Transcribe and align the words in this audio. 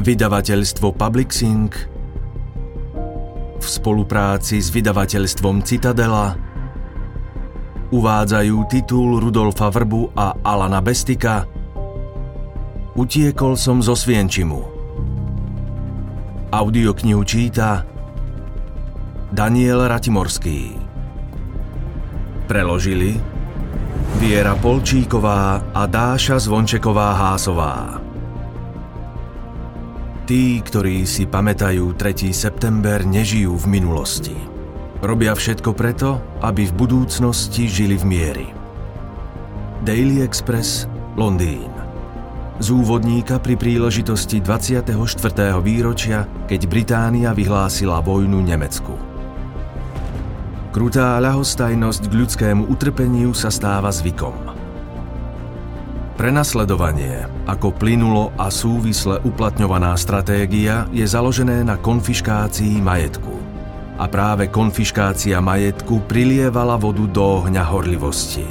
Vydavateľstvo 0.00 0.96
Publixing 0.96 1.68
v 3.60 3.66
spolupráci 3.68 4.56
s 4.56 4.72
vydavateľstvom 4.72 5.60
Citadela 5.60 6.32
uvádzajú 7.92 8.56
titul 8.72 9.20
Rudolfa 9.20 9.68
Vrbu 9.68 10.16
a 10.16 10.40
Alana 10.40 10.80
Bestika 10.80 11.44
Utiekol 12.96 13.54
som 13.54 13.78
zo 13.78 13.94
Svienčimu. 13.94 14.60
Audioknihu 16.50 17.22
číta 17.22 17.86
Daniel 19.30 19.86
Ratimorský. 19.86 20.74
Preložili 22.50 23.14
Viera 24.18 24.58
Polčíková 24.58 25.70
a 25.70 25.86
Dáša 25.86 26.42
Zvončeková-Hásová. 26.42 27.99
Tí, 30.30 30.62
ktorí 30.62 31.10
si 31.10 31.26
pamätajú 31.26 31.98
3. 31.98 32.30
september, 32.30 33.02
nežijú 33.02 33.58
v 33.58 33.66
minulosti. 33.66 34.38
Robia 35.02 35.34
všetko 35.34 35.74
preto, 35.74 36.22
aby 36.38 36.70
v 36.70 36.76
budúcnosti 36.78 37.66
žili 37.66 37.98
v 37.98 38.04
miery. 38.06 38.46
Daily 39.82 40.22
Express, 40.22 40.86
Londýn. 41.18 41.74
Z 42.62 42.70
úvodníka 42.70 43.42
pri 43.42 43.58
príležitosti 43.58 44.38
24. 44.38 44.94
výročia, 45.66 46.30
keď 46.46 46.60
Británia 46.70 47.34
vyhlásila 47.34 47.98
vojnu 47.98 48.38
Nemecku. 48.38 48.94
Krutá 50.70 51.18
ľahostajnosť 51.18 52.06
k 52.06 52.12
ľudskému 52.14 52.70
utrpeniu 52.70 53.34
sa 53.34 53.50
stáva 53.50 53.90
zvykom. 53.90 54.59
Prenasledovanie 56.20 57.24
ako 57.48 57.72
plynulo 57.80 58.36
a 58.36 58.52
súvisle 58.52 59.24
uplatňovaná 59.24 59.96
stratégia 59.96 60.84
je 60.92 61.00
založené 61.08 61.64
na 61.64 61.80
konfiškácii 61.80 62.76
majetku. 62.76 63.40
A 63.96 64.04
práve 64.04 64.52
konfiškácia 64.52 65.40
majetku 65.40 66.04
prilievala 66.04 66.76
vodu 66.76 67.08
do 67.08 67.24
ohňa 67.40 67.64
horlivosti. 67.64 68.44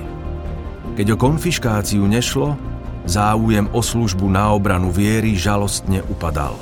Keď 0.97 1.13
o 1.13 1.17
konfiškáciu 1.21 2.09
nešlo, 2.09 2.57
záujem 3.05 3.69
o 3.69 3.85
službu 3.85 4.25
na 4.25 4.49
obranu 4.49 4.89
viery 4.89 5.37
žalostne 5.37 6.01
upadal. 6.09 6.57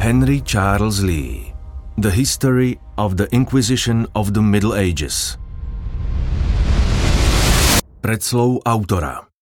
Henry 0.00 0.40
Charles 0.40 1.04
Lee 1.04 1.52
The 2.00 2.08
History 2.08 2.80
of 2.96 3.20
the 3.20 3.28
Inquisition 3.28 4.08
of 4.16 4.32
the 4.32 4.40
Middle 4.40 4.72
Ages 4.72 5.36
Predslov 8.00 8.64
autora 8.64 9.33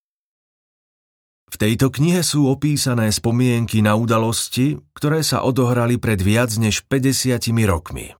tejto 1.62 1.94
knihe 1.94 2.26
sú 2.26 2.50
opísané 2.50 3.14
spomienky 3.14 3.86
na 3.86 3.94
udalosti, 3.94 4.82
ktoré 4.98 5.22
sa 5.22 5.46
odohrali 5.46 5.94
pred 5.94 6.18
viac 6.18 6.50
než 6.58 6.82
50 6.90 7.38
rokmi. 7.70 8.18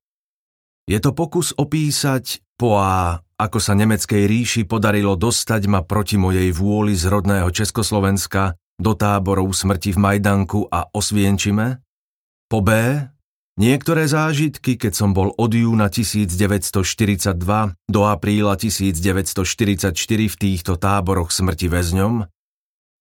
Je 0.86 0.98
to 1.02 1.10
pokus 1.10 1.50
opísať 1.50 2.38
poá, 2.54 3.18
ako 3.34 3.58
sa 3.58 3.74
nemeckej 3.74 4.30
ríši 4.30 4.62
podarilo 4.62 5.18
dostať 5.18 5.66
ma 5.66 5.82
proti 5.82 6.22
mojej 6.22 6.54
vôli 6.54 6.94
z 6.94 7.10
rodného 7.10 7.50
Československa 7.50 8.54
do 8.78 8.94
táborov 8.94 9.50
smrti 9.50 9.90
v 9.90 9.98
Majdanku 9.98 10.70
a 10.70 10.86
Osvienčime, 10.94 11.82
po 12.46 12.62
B, 12.62 12.70
Niektoré 13.52 14.08
zážitky, 14.08 14.80
keď 14.80 14.96
som 14.96 15.12
bol 15.12 15.28
od 15.36 15.52
júna 15.52 15.92
1942 15.92 17.36
do 17.84 18.00
apríla 18.08 18.56
1944 18.56 19.92
v 20.08 20.36
týchto 20.40 20.80
táboroch 20.80 21.28
smrti 21.28 21.68
väzňom, 21.68 22.24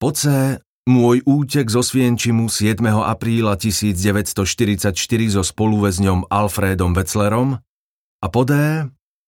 po 0.01 0.09
môj 0.89 1.21
útek 1.29 1.69
zo 1.69 1.85
Svienčimu 1.85 2.49
7. 2.49 2.81
apríla 3.05 3.53
1944 3.53 4.97
so 5.29 5.45
spoluväzňom 5.45 6.25
Alfredom 6.25 6.97
Wetzlerom 6.97 7.61
a 8.17 8.27
po 8.33 8.41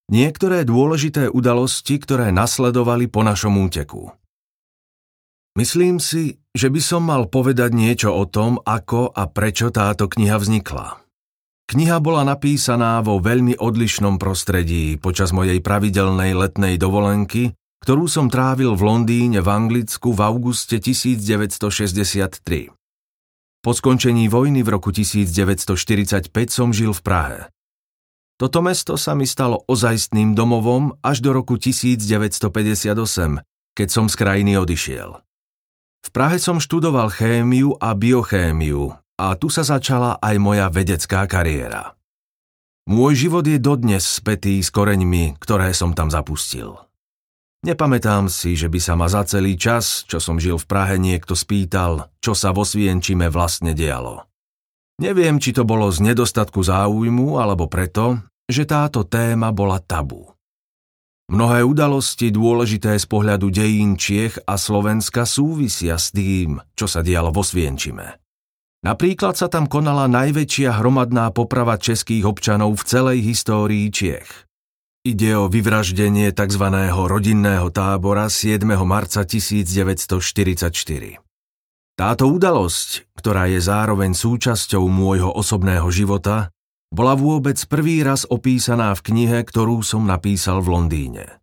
niektoré 0.09 0.65
dôležité 0.65 1.29
udalosti, 1.29 2.01
ktoré 2.01 2.33
nasledovali 2.33 3.05
po 3.05 3.21
našom 3.21 3.53
úteku. 3.61 4.17
Myslím 5.53 6.01
si, 6.01 6.41
že 6.57 6.73
by 6.73 6.81
som 6.81 7.05
mal 7.05 7.29
povedať 7.29 7.69
niečo 7.69 8.09
o 8.09 8.25
tom, 8.25 8.57
ako 8.65 9.13
a 9.13 9.29
prečo 9.29 9.69
táto 9.69 10.09
kniha 10.09 10.41
vznikla. 10.41 10.97
Kniha 11.69 12.01
bola 12.01 12.25
napísaná 12.25 13.05
vo 13.05 13.21
veľmi 13.21 13.61
odlišnom 13.61 14.17
prostredí 14.17 14.97
počas 14.97 15.29
mojej 15.37 15.61
pravidelnej 15.61 16.33
letnej 16.33 16.81
dovolenky, 16.81 17.53
ktorú 17.83 18.07
som 18.07 18.31
trávil 18.31 18.79
v 18.79 18.81
Londýne 18.87 19.43
v 19.43 19.49
Anglicku 19.51 20.15
v 20.15 20.23
auguste 20.23 20.79
1963. 20.79 22.71
Po 23.59 23.71
skončení 23.75 24.31
vojny 24.31 24.63
v 24.63 24.69
roku 24.71 24.95
1945 24.95 26.31
som 26.47 26.71
žil 26.71 26.95
v 26.95 27.01
Prahe. 27.03 27.39
Toto 28.39 28.63
mesto 28.63 28.95
sa 28.95 29.19
mi 29.19 29.27
stalo 29.27 29.67
ozajstným 29.67 30.31
domovom 30.31 30.95
až 31.03 31.19
do 31.19 31.35
roku 31.35 31.59
1958, 31.59 33.43
keď 33.75 33.87
som 33.91 34.07
z 34.07 34.15
krajiny 34.15 34.55
odišiel. 34.55 35.19
V 36.07 36.09
Prahe 36.15 36.39
som 36.39 36.63
študoval 36.63 37.11
chémiu 37.11 37.75
a 37.83 37.91
biochémiu 37.99 38.95
a 39.19 39.27
tu 39.35 39.51
sa 39.51 39.67
začala 39.67 40.23
aj 40.23 40.35
moja 40.39 40.71
vedecká 40.71 41.27
kariéra. 41.27 41.99
Môj 42.87 43.27
život 43.27 43.43
je 43.43 43.59
dodnes 43.59 44.03
spätý 44.03 44.63
s 44.63 44.71
koreňmi, 44.71 45.35
ktoré 45.39 45.75
som 45.75 45.91
tam 45.91 46.07
zapustil. 46.07 46.79
Nepamätám 47.63 48.27
si, 48.27 48.59
že 48.59 48.67
by 48.67 48.79
sa 48.83 48.99
ma 48.99 49.07
za 49.07 49.23
celý 49.23 49.55
čas, 49.55 50.03
čo 50.03 50.19
som 50.19 50.35
žil 50.35 50.59
v 50.59 50.67
Prahe, 50.67 50.99
niekto 50.99 51.31
spýtal, 51.31 52.11
čo 52.19 52.35
sa 52.35 52.51
vo 52.51 52.67
Svienčime 52.67 53.31
vlastne 53.31 53.71
dialo. 53.71 54.27
Neviem, 54.99 55.39
či 55.39 55.55
to 55.55 55.63
bolo 55.63 55.87
z 55.87 56.03
nedostatku 56.03 56.59
záujmu, 56.59 57.39
alebo 57.39 57.71
preto, 57.71 58.19
že 58.51 58.67
táto 58.67 59.07
téma 59.07 59.55
bola 59.55 59.79
tabu. 59.79 60.27
Mnohé 61.31 61.63
udalosti 61.63 62.35
dôležité 62.35 62.99
z 62.99 63.07
pohľadu 63.07 63.47
dejín 63.47 63.95
Čiech 63.95 64.43
a 64.43 64.59
Slovenska 64.59 65.23
súvisia 65.23 65.95
s 65.95 66.11
tým, 66.11 66.59
čo 66.75 66.83
sa 66.83 66.99
dialo 66.99 67.31
vo 67.31 67.47
Svienčime. 67.47 68.19
Napríklad 68.83 69.39
sa 69.39 69.47
tam 69.47 69.71
konala 69.71 70.11
najväčšia 70.11 70.83
hromadná 70.83 71.31
poprava 71.31 71.79
českých 71.79 72.27
občanov 72.27 72.75
v 72.75 72.83
celej 72.83 73.19
histórii 73.23 73.87
Čiech. 73.87 74.51
Ide 75.03 75.35
o 75.35 75.51
vyvraždenie 75.51 76.31
tzv. 76.31 76.63
rodinného 76.87 77.67
tábora 77.75 78.31
7. 78.31 78.63
marca 78.87 79.27
1944. 79.27 81.19
Táto 81.99 82.23
udalosť, 82.31 83.11
ktorá 83.11 83.51
je 83.51 83.59
zároveň 83.59 84.15
súčasťou 84.15 84.87
môjho 84.87 85.27
osobného 85.27 85.91
života, 85.91 86.55
bola 86.87 87.19
vôbec 87.19 87.59
prvý 87.67 87.99
raz 87.99 88.23
opísaná 88.23 88.95
v 88.95 89.03
knihe, 89.11 89.43
ktorú 89.43 89.83
som 89.83 90.07
napísal 90.07 90.63
v 90.63 90.71
Londýne. 90.71 91.35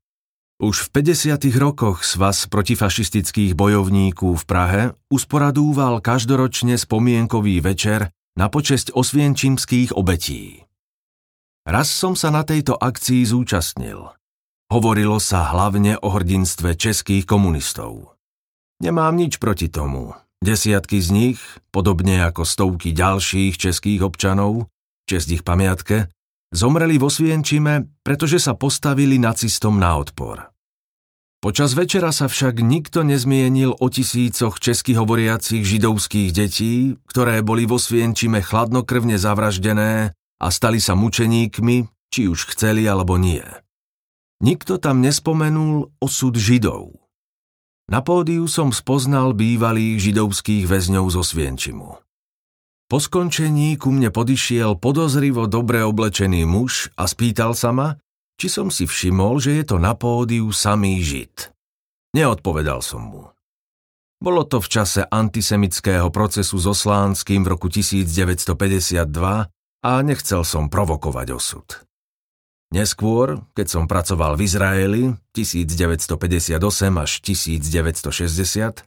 Už 0.56 0.88
v 0.88 1.04
50. 1.04 1.36
rokoch 1.60 2.00
Svaz 2.00 2.48
protifašistických 2.48 3.52
bojovníkov 3.52 4.40
v 4.40 4.44
Prahe 4.48 4.82
usporadúval 5.12 6.00
každoročne 6.00 6.80
spomienkový 6.80 7.60
večer 7.60 8.08
na 8.40 8.48
počesť 8.48 8.96
osvienčimských 8.96 9.92
obetí. 9.92 10.69
Raz 11.66 11.92
som 11.92 12.16
sa 12.16 12.32
na 12.32 12.46
tejto 12.46 12.76
akcii 12.76 13.24
zúčastnil. 13.24 14.12
Hovorilo 14.70 15.18
sa 15.18 15.50
hlavne 15.50 15.98
o 16.00 16.08
hrdinstve 16.14 16.78
českých 16.78 17.26
komunistov. 17.26 18.16
Nemám 18.80 19.16
nič 19.18 19.36
proti 19.36 19.68
tomu. 19.68 20.14
Desiatky 20.40 21.02
z 21.04 21.08
nich, 21.12 21.40
podobne 21.68 22.24
ako 22.24 22.48
stovky 22.48 22.96
ďalších 22.96 23.60
českých 23.60 24.08
občanov, 24.08 24.72
čest 25.04 25.28
ich 25.28 25.44
pamiatke, 25.44 26.08
Zomreli 26.50 26.98
vo 26.98 27.06
Svienčime, 27.06 27.86
pretože 28.02 28.42
sa 28.42 28.58
postavili 28.58 29.22
nacistom 29.22 29.78
na 29.78 29.94
odpor. 29.94 30.50
Počas 31.38 31.78
večera 31.78 32.10
sa 32.10 32.26
však 32.26 32.58
nikto 32.58 33.06
nezmienil 33.06 33.78
o 33.78 33.86
tisícoch 33.86 34.58
českých 34.58 34.98
hovoriacich 34.98 35.62
židovských 35.62 36.34
detí, 36.34 36.98
ktoré 37.06 37.40
boli 37.46 37.70
vo 37.70 37.78
Svienčime 37.78 38.42
chladnokrvne 38.42 39.14
zavraždené 39.14 40.12
a 40.40 40.48
stali 40.48 40.80
sa 40.80 40.96
mučeníkmi, 40.96 41.84
či 42.08 42.26
už 42.26 42.56
chceli 42.56 42.88
alebo 42.88 43.20
nie. 43.20 43.44
Nikto 44.40 44.80
tam 44.80 45.04
nespomenul 45.04 45.92
osud 46.00 46.34
židov. 46.40 46.96
Na 47.92 48.00
pódiu 48.00 48.48
som 48.48 48.72
spoznal 48.72 49.36
bývalých 49.36 50.00
židovských 50.00 50.64
väzňov 50.64 51.06
zo 51.12 51.20
Svienčimu. 51.20 52.00
Po 52.90 52.98
skončení 52.98 53.78
ku 53.78 53.92
mne 53.94 54.10
podišiel 54.10 54.80
podozrivo 54.80 55.46
dobre 55.46 55.84
oblečený 55.84 56.42
muž 56.48 56.90
a 56.98 57.06
spýtal 57.06 57.54
sa 57.54 57.70
ma, 57.70 57.94
či 58.40 58.48
som 58.48 58.72
si 58.72 58.88
všimol, 58.88 59.38
že 59.38 59.60
je 59.60 59.64
to 59.68 59.76
na 59.78 59.92
pódiu 59.94 60.48
samý 60.50 61.04
žid. 61.04 61.52
Neodpovedal 62.16 62.80
som 62.82 63.06
mu. 63.06 63.30
Bolo 64.18 64.42
to 64.48 64.58
v 64.58 64.68
čase 64.72 65.04
antisemického 65.06 66.08
procesu 66.10 66.58
so 66.58 66.74
Slánským 66.74 67.46
v 67.46 67.54
roku 67.54 67.68
1952 67.68 69.59
a 69.80 70.04
nechcel 70.04 70.44
som 70.44 70.68
provokovať 70.68 71.26
osud. 71.32 71.66
Neskôr, 72.70 73.42
keď 73.58 73.66
som 73.66 73.84
pracoval 73.90 74.38
v 74.38 74.46
Izraeli 74.46 75.02
1958 75.34 76.54
až 76.94 77.10
1960, 77.18 78.86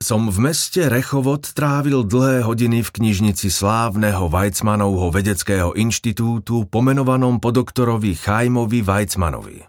som 0.00 0.32
v 0.32 0.38
meste 0.40 0.88
Rechovod 0.88 1.44
trávil 1.52 2.08
dlhé 2.08 2.42
hodiny 2.42 2.80
v 2.80 2.90
knižnici 2.90 3.52
slávneho 3.52 4.32
Weizmanovho 4.32 5.12
vedeckého 5.12 5.76
inštitútu 5.76 6.66
pomenovanom 6.72 7.36
po 7.36 7.52
doktorovi 7.52 8.16
Chaimovi 8.16 8.80
Weizmanovi. 8.80 9.60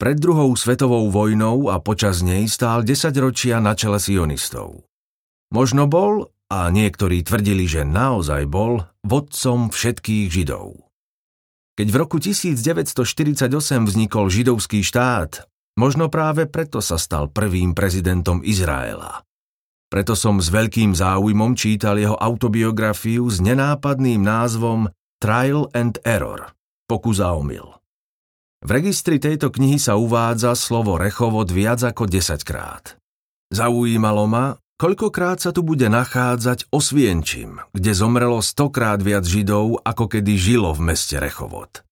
Pred 0.00 0.16
druhou 0.16 0.54
svetovou 0.56 1.12
vojnou 1.12 1.68
a 1.68 1.82
počas 1.82 2.24
nej 2.24 2.48
stál 2.48 2.80
10 2.86 3.12
ročia 3.20 3.60
na 3.60 3.76
čele 3.76 4.00
sionistov. 4.00 4.88
Možno 5.52 5.84
bol, 5.90 6.32
a 6.48 6.70
niektorí 6.72 7.20
tvrdili, 7.26 7.68
že 7.68 7.84
naozaj 7.84 8.48
bol, 8.48 8.86
vodcom 9.04 9.72
všetkých 9.72 10.26
židov. 10.28 10.90
Keď 11.80 11.88
v 11.88 11.96
roku 11.96 12.20
1948 12.20 13.48
vznikol 13.88 14.28
židovský 14.28 14.84
štát, 14.84 15.48
možno 15.80 16.12
práve 16.12 16.44
preto 16.44 16.84
sa 16.84 17.00
stal 17.00 17.32
prvým 17.32 17.72
prezidentom 17.72 18.44
Izraela. 18.44 19.24
Preto 19.90 20.14
som 20.14 20.38
s 20.38 20.52
veľkým 20.52 20.94
záujmom 20.94 21.58
čítal 21.58 21.98
jeho 21.98 22.14
autobiografiu 22.14 23.26
s 23.26 23.42
nenápadným 23.42 24.22
názvom 24.22 24.92
Trial 25.18 25.66
and 25.74 25.98
Error– 26.06 26.54
Pokus 26.90 27.18
a 27.18 27.34
omyl. 27.34 27.80
V 28.60 28.70
registri 28.70 29.16
tejto 29.16 29.48
knihy 29.48 29.80
sa 29.80 29.96
uvádza 29.96 30.52
slovo 30.52 31.00
Rechovod 31.00 31.48
viac 31.48 31.80
ako 31.80 32.04
10 32.04 32.44
krát. 32.44 33.00
Zaujímalo 33.50 34.28
ma, 34.28 34.54
koľkokrát 34.80 35.44
sa 35.44 35.52
tu 35.52 35.60
bude 35.60 35.92
nachádzať 35.92 36.72
Osvienčim, 36.72 37.60
kde 37.76 37.92
zomrelo 37.92 38.40
stokrát 38.40 38.96
viac 39.04 39.28
Židov, 39.28 39.84
ako 39.84 40.08
kedy 40.08 40.40
žilo 40.40 40.72
v 40.72 40.88
meste 40.88 41.20
Rechovod. 41.20 41.84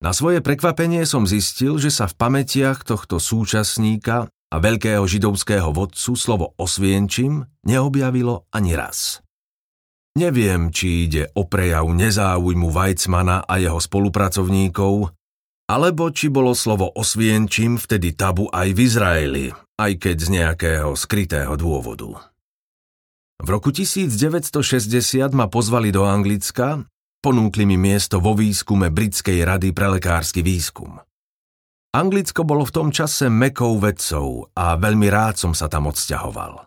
Na 0.00 0.16
svoje 0.16 0.40
prekvapenie 0.40 1.04
som 1.04 1.28
zistil, 1.28 1.76
že 1.76 1.92
sa 1.92 2.08
v 2.08 2.16
pamätiach 2.16 2.88
tohto 2.88 3.20
súčasníka 3.20 4.30
a 4.30 4.56
veľkého 4.56 5.04
židovského 5.04 5.68
vodcu 5.74 6.16
slovo 6.16 6.56
osvienčim 6.56 7.44
neobjavilo 7.68 8.48
ani 8.48 8.72
raz. 8.72 9.20
Neviem, 10.16 10.72
či 10.72 11.04
ide 11.06 11.28
o 11.36 11.44
prejav 11.44 11.84
nezáujmu 11.92 12.72
Weizmana 12.72 13.44
a 13.44 13.60
jeho 13.60 13.76
spolupracovníkov, 13.76 15.17
alebo 15.68 16.08
či 16.08 16.32
bolo 16.32 16.56
slovo 16.56 16.88
osvienčim 16.96 17.76
vtedy 17.76 18.16
tabu 18.16 18.48
aj 18.48 18.68
v 18.72 18.78
Izraeli, 18.88 19.46
aj 19.76 19.92
keď 20.00 20.16
z 20.16 20.28
nejakého 20.40 20.90
skrytého 20.96 21.54
dôvodu. 21.60 22.24
V 23.38 23.48
roku 23.52 23.70
1960 23.70 24.50
ma 25.36 25.46
pozvali 25.46 25.92
do 25.92 26.08
Anglicka, 26.08 26.82
ponúkli 27.20 27.68
mi 27.68 27.76
miesto 27.78 28.18
vo 28.18 28.34
výskume 28.34 28.90
Britskej 28.90 29.44
rady 29.44 29.70
pre 29.76 29.86
lekársky 29.92 30.42
výskum. 30.42 30.98
Anglicko 31.94 32.42
bolo 32.42 32.64
v 32.64 32.74
tom 32.74 32.88
čase 32.88 33.28
mekou 33.28 33.76
vedcov 33.78 34.52
a 34.56 34.74
veľmi 34.74 35.08
rád 35.08 35.38
som 35.38 35.52
sa 35.52 35.70
tam 35.70 35.88
odsťahoval. 35.88 36.66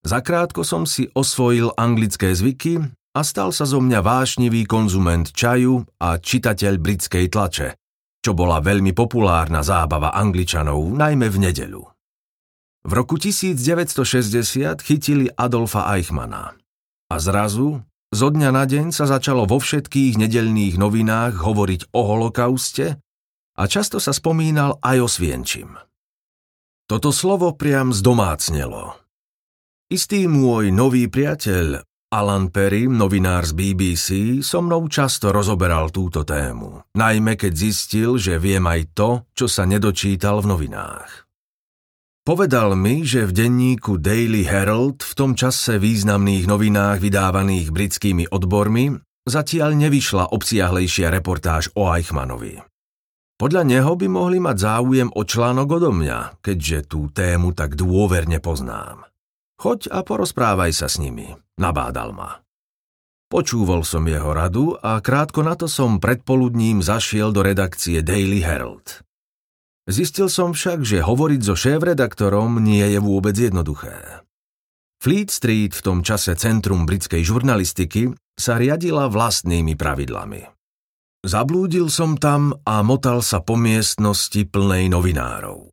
Zakrátko 0.00 0.64
som 0.64 0.88
si 0.88 1.12
osvojil 1.12 1.76
anglické 1.76 2.32
zvyky 2.32 2.80
a 3.12 3.20
stal 3.20 3.52
sa 3.52 3.68
zo 3.68 3.82
mňa 3.82 4.00
vášnivý 4.00 4.64
konzument 4.64 5.28
čaju 5.28 5.84
a 6.00 6.16
čitateľ 6.16 6.80
britskej 6.80 7.28
tlače, 7.28 7.79
čo 8.20 8.36
bola 8.36 8.60
veľmi 8.60 8.92
populárna 8.92 9.64
zábava 9.64 10.12
Angličanov, 10.12 10.92
najmä 10.92 11.26
v 11.32 11.38
nedeľu. 11.50 11.82
V 12.80 12.92
roku 12.96 13.20
1960 13.20 14.80
chytili 14.80 15.28
Adolfa 15.36 15.88
Eichmana 15.96 16.56
a 17.12 17.16
zrazu 17.20 17.84
zo 18.10 18.28
dňa 18.32 18.50
na 18.50 18.64
deň 18.64 18.90
sa 18.90 19.04
začalo 19.04 19.44
vo 19.44 19.60
všetkých 19.60 20.16
nedelných 20.16 20.80
novinách 20.80 21.44
hovoriť 21.44 21.92
o 21.92 22.00
holokauste 22.00 22.96
a 23.54 23.62
často 23.68 24.00
sa 24.00 24.16
spomínal 24.16 24.80
aj 24.80 24.96
o 25.04 25.08
svienčim. 25.08 25.76
Toto 26.88 27.14
slovo 27.14 27.54
priam 27.54 27.94
zdomácnelo. 27.94 28.98
Istý 29.92 30.26
môj 30.26 30.74
nový 30.74 31.06
priateľ, 31.06 31.86
Alan 32.10 32.50
Perry, 32.50 32.90
novinár 32.90 33.46
z 33.46 33.54
BBC, 33.54 34.08
so 34.42 34.58
mnou 34.58 34.90
často 34.90 35.30
rozoberal 35.30 35.94
túto 35.94 36.26
tému, 36.26 36.82
najmä 36.98 37.38
keď 37.38 37.52
zistil, 37.54 38.18
že 38.18 38.34
viem 38.34 38.66
aj 38.66 38.98
to, 38.98 39.10
čo 39.30 39.46
sa 39.46 39.62
nedočítal 39.62 40.42
v 40.42 40.50
novinách. 40.50 41.30
Povedal 42.26 42.74
mi, 42.74 43.06
že 43.06 43.30
v 43.30 43.46
denníku 43.46 44.02
Daily 44.02 44.42
Herald, 44.42 45.06
v 45.06 45.12
tom 45.14 45.38
čase 45.38 45.78
významných 45.78 46.50
novinách 46.50 46.98
vydávaných 46.98 47.70
britskými 47.70 48.26
odbormi, 48.26 48.90
zatiaľ 49.30 49.78
nevyšla 49.78 50.34
obsiahlejšia 50.34 51.14
reportáž 51.14 51.70
o 51.78 51.94
Eichmannovi. 51.94 52.58
Podľa 53.38 53.62
neho 53.62 53.94
by 53.94 54.10
mohli 54.10 54.42
mať 54.42 54.56
záujem 54.58 55.08
o 55.14 55.22
článok 55.22 55.78
odo 55.78 55.94
mňa, 55.94 56.42
keďže 56.42 56.90
tú 56.90 57.06
tému 57.14 57.54
tak 57.54 57.78
dôverne 57.78 58.42
poznám. 58.42 59.09
Choď 59.60 59.92
a 59.92 60.00
porozprávaj 60.00 60.72
sa 60.72 60.88
s 60.88 60.96
nimi, 60.96 61.36
nabádal 61.60 62.16
ma. 62.16 62.40
Počúval 63.28 63.84
som 63.84 64.08
jeho 64.08 64.32
radu 64.32 64.72
a 64.80 64.96
krátko 65.04 65.44
na 65.44 65.52
to 65.52 65.68
som 65.68 66.00
predpoludním 66.00 66.80
zašiel 66.80 67.28
do 67.28 67.44
redakcie 67.44 68.00
Daily 68.00 68.40
Herald. 68.40 69.04
Zistil 69.84 70.32
som 70.32 70.56
však, 70.56 70.80
že 70.80 71.04
hovoriť 71.04 71.40
so 71.44 71.54
šéf-redaktorom 71.54 72.56
nie 72.56 72.88
je 72.88 73.04
vôbec 73.04 73.36
jednoduché. 73.36 74.24
Fleet 74.96 75.28
Street 75.28 75.76
v 75.76 75.84
tom 75.84 76.00
čase 76.00 76.32
centrum 76.40 76.88
britskej 76.88 77.20
žurnalistiky 77.20 78.16
sa 78.40 78.56
riadila 78.56 79.12
vlastnými 79.12 79.76
pravidlami. 79.76 80.48
Zablúdil 81.20 81.92
som 81.92 82.16
tam 82.16 82.56
a 82.64 82.80
motal 82.80 83.20
sa 83.20 83.44
po 83.44 83.60
miestnosti 83.60 84.40
plnej 84.48 84.88
novinárov. 84.88 85.68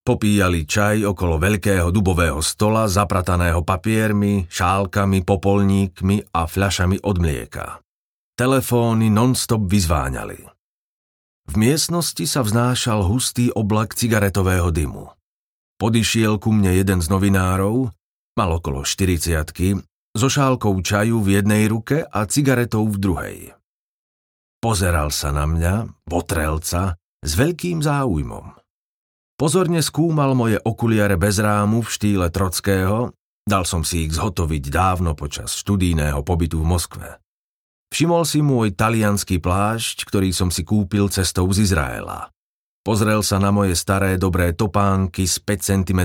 Popíjali 0.00 0.64
čaj 0.64 1.04
okolo 1.04 1.36
veľkého 1.36 1.92
dubového 1.92 2.40
stola 2.40 2.88
zaprataného 2.88 3.60
papiermi, 3.60 4.48
šálkami, 4.48 5.20
popolníkmi 5.22 6.32
a 6.32 6.48
fľašami 6.48 7.04
od 7.04 7.16
mlieka. 7.20 7.66
Telefóny 8.32 9.12
non-stop 9.12 9.68
vyzváňali. 9.68 10.40
V 11.50 11.54
miestnosti 11.60 12.24
sa 12.24 12.40
vznášal 12.40 13.04
hustý 13.04 13.52
oblak 13.52 13.92
cigaretového 13.92 14.72
dymu. 14.72 15.12
Podišiel 15.76 16.40
ku 16.40 16.52
mne 16.52 16.76
jeden 16.76 17.04
z 17.04 17.08
novinárov, 17.12 17.92
mal 18.36 18.50
okolo 18.56 18.84
40 18.84 19.84
so 20.16 20.28
šálkou 20.28 20.74
čaju 20.80 21.20
v 21.20 21.40
jednej 21.40 21.68
ruke 21.68 22.04
a 22.04 22.24
cigaretou 22.24 22.88
v 22.88 22.96
druhej. 22.96 23.38
Pozeral 24.60 25.08
sa 25.08 25.32
na 25.32 25.48
mňa, 25.48 26.04
potrelca, 26.04 27.00
s 27.20 27.32
veľkým 27.36 27.80
záujmom. 27.80 28.59
Pozorne 29.40 29.80
skúmal 29.80 30.36
moje 30.36 30.60
okuliare 30.60 31.16
bez 31.16 31.40
rámu 31.40 31.80
v 31.80 31.88
štýle 31.88 32.28
Trockého, 32.28 33.16
dal 33.48 33.64
som 33.64 33.80
si 33.80 34.04
ich 34.04 34.12
zhotoviť 34.12 34.68
dávno 34.68 35.16
počas 35.16 35.56
študijného 35.56 36.20
pobytu 36.20 36.60
v 36.60 36.68
Moskve. 36.68 37.08
Všimol 37.88 38.28
si 38.28 38.44
môj 38.44 38.76
talianský 38.76 39.40
plášť, 39.40 40.04
ktorý 40.04 40.36
som 40.36 40.52
si 40.52 40.60
kúpil 40.60 41.08
cestou 41.08 41.48
z 41.56 41.64
Izraela. 41.64 42.28
Pozrel 42.84 43.24
sa 43.24 43.40
na 43.40 43.48
moje 43.48 43.80
staré 43.80 44.20
dobré 44.20 44.52
topánky 44.52 45.24
s 45.24 45.40
5 45.40 45.88
cm 45.88 46.00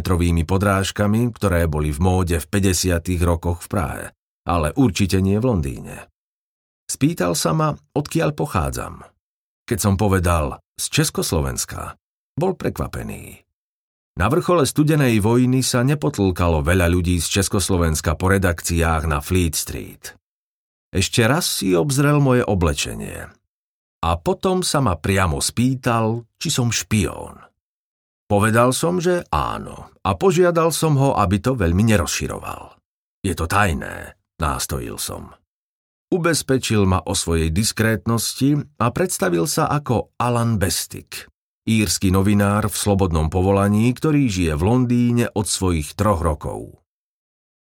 podrážkami, 0.48 1.28
ktoré 1.36 1.68
boli 1.68 1.92
v 1.92 2.00
móde 2.00 2.40
v 2.40 2.48
50. 2.48 3.04
rokoch 3.20 3.64
v 3.64 3.68
Prahe, 3.68 4.06
ale 4.48 4.72
určite 4.80 5.20
nie 5.20 5.36
v 5.44 5.52
Londýne. 5.52 6.08
Spýtal 6.88 7.36
sa 7.36 7.52
ma, 7.52 7.76
odkiaľ 8.00 8.32
pochádzam. 8.32 9.04
Keď 9.68 9.80
som 9.84 10.00
povedal 10.00 10.64
z 10.80 10.86
Československa, 10.88 12.00
bol 12.36 12.54
prekvapený. 12.54 13.42
Na 14.16 14.32
vrchole 14.32 14.64
studenej 14.64 15.20
vojny 15.20 15.60
sa 15.60 15.84
nepotlkalo 15.84 16.64
veľa 16.64 16.88
ľudí 16.88 17.20
z 17.20 17.40
Československa 17.40 18.16
po 18.16 18.32
redakciách 18.32 19.04
na 19.12 19.20
Fleet 19.20 19.56
Street. 19.56 20.16
Ešte 20.96 21.28
raz 21.28 21.60
si 21.60 21.76
obzrel 21.76 22.24
moje 22.24 22.48
oblečenie. 22.48 23.28
A 24.08 24.12
potom 24.16 24.64
sa 24.64 24.80
ma 24.80 24.96
priamo 24.96 25.44
spýtal, 25.44 26.24
či 26.40 26.48
som 26.48 26.72
špión. 26.72 27.44
Povedal 28.32 28.72
som, 28.72 29.04
že 29.04 29.28
áno 29.28 29.92
a 30.00 30.16
požiadal 30.16 30.72
som 30.72 30.96
ho, 30.96 31.20
aby 31.20 31.44
to 31.44 31.60
veľmi 31.60 31.84
nerozširoval. 31.84 32.80
Je 33.20 33.36
to 33.36 33.52
tajné, 33.52 34.16
nástojil 34.40 34.96
som. 34.96 35.36
Ubezpečil 36.08 36.88
ma 36.88 37.04
o 37.04 37.12
svojej 37.12 37.52
diskrétnosti 37.52 38.80
a 38.80 38.94
predstavil 38.96 39.44
sa 39.50 39.68
ako 39.68 40.16
Alan 40.16 40.56
Bestik, 40.56 41.28
írsky 41.66 42.14
novinár 42.14 42.70
v 42.70 42.76
slobodnom 42.78 43.34
povolaní, 43.34 43.90
ktorý 43.92 44.30
žije 44.30 44.54
v 44.54 44.64
Londýne 44.64 45.26
od 45.34 45.50
svojich 45.50 45.98
troch 45.98 46.22
rokov. 46.22 46.80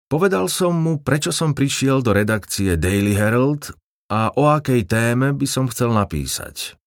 Povedal 0.09 0.49
som 0.49 0.77
mu, 0.77 1.01
prečo 1.01 1.33
som 1.33 1.57
prišiel 1.57 2.05
do 2.05 2.13
redakcie 2.13 2.77
Daily 2.77 3.17
Herald 3.17 3.73
a 4.09 4.29
o 4.33 4.49
akej 4.49 4.85
téme 4.85 5.33
by 5.33 5.47
som 5.49 5.65
chcel 5.69 5.93
napísať. 5.93 6.77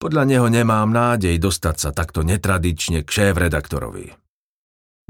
Podľa 0.00 0.24
neho 0.24 0.48
nemám 0.48 0.88
nádej 0.88 1.36
dostať 1.36 1.76
sa 1.76 1.90
takto 1.92 2.24
netradične 2.24 3.04
k 3.04 3.08
šéf-redaktorovi. 3.08 4.10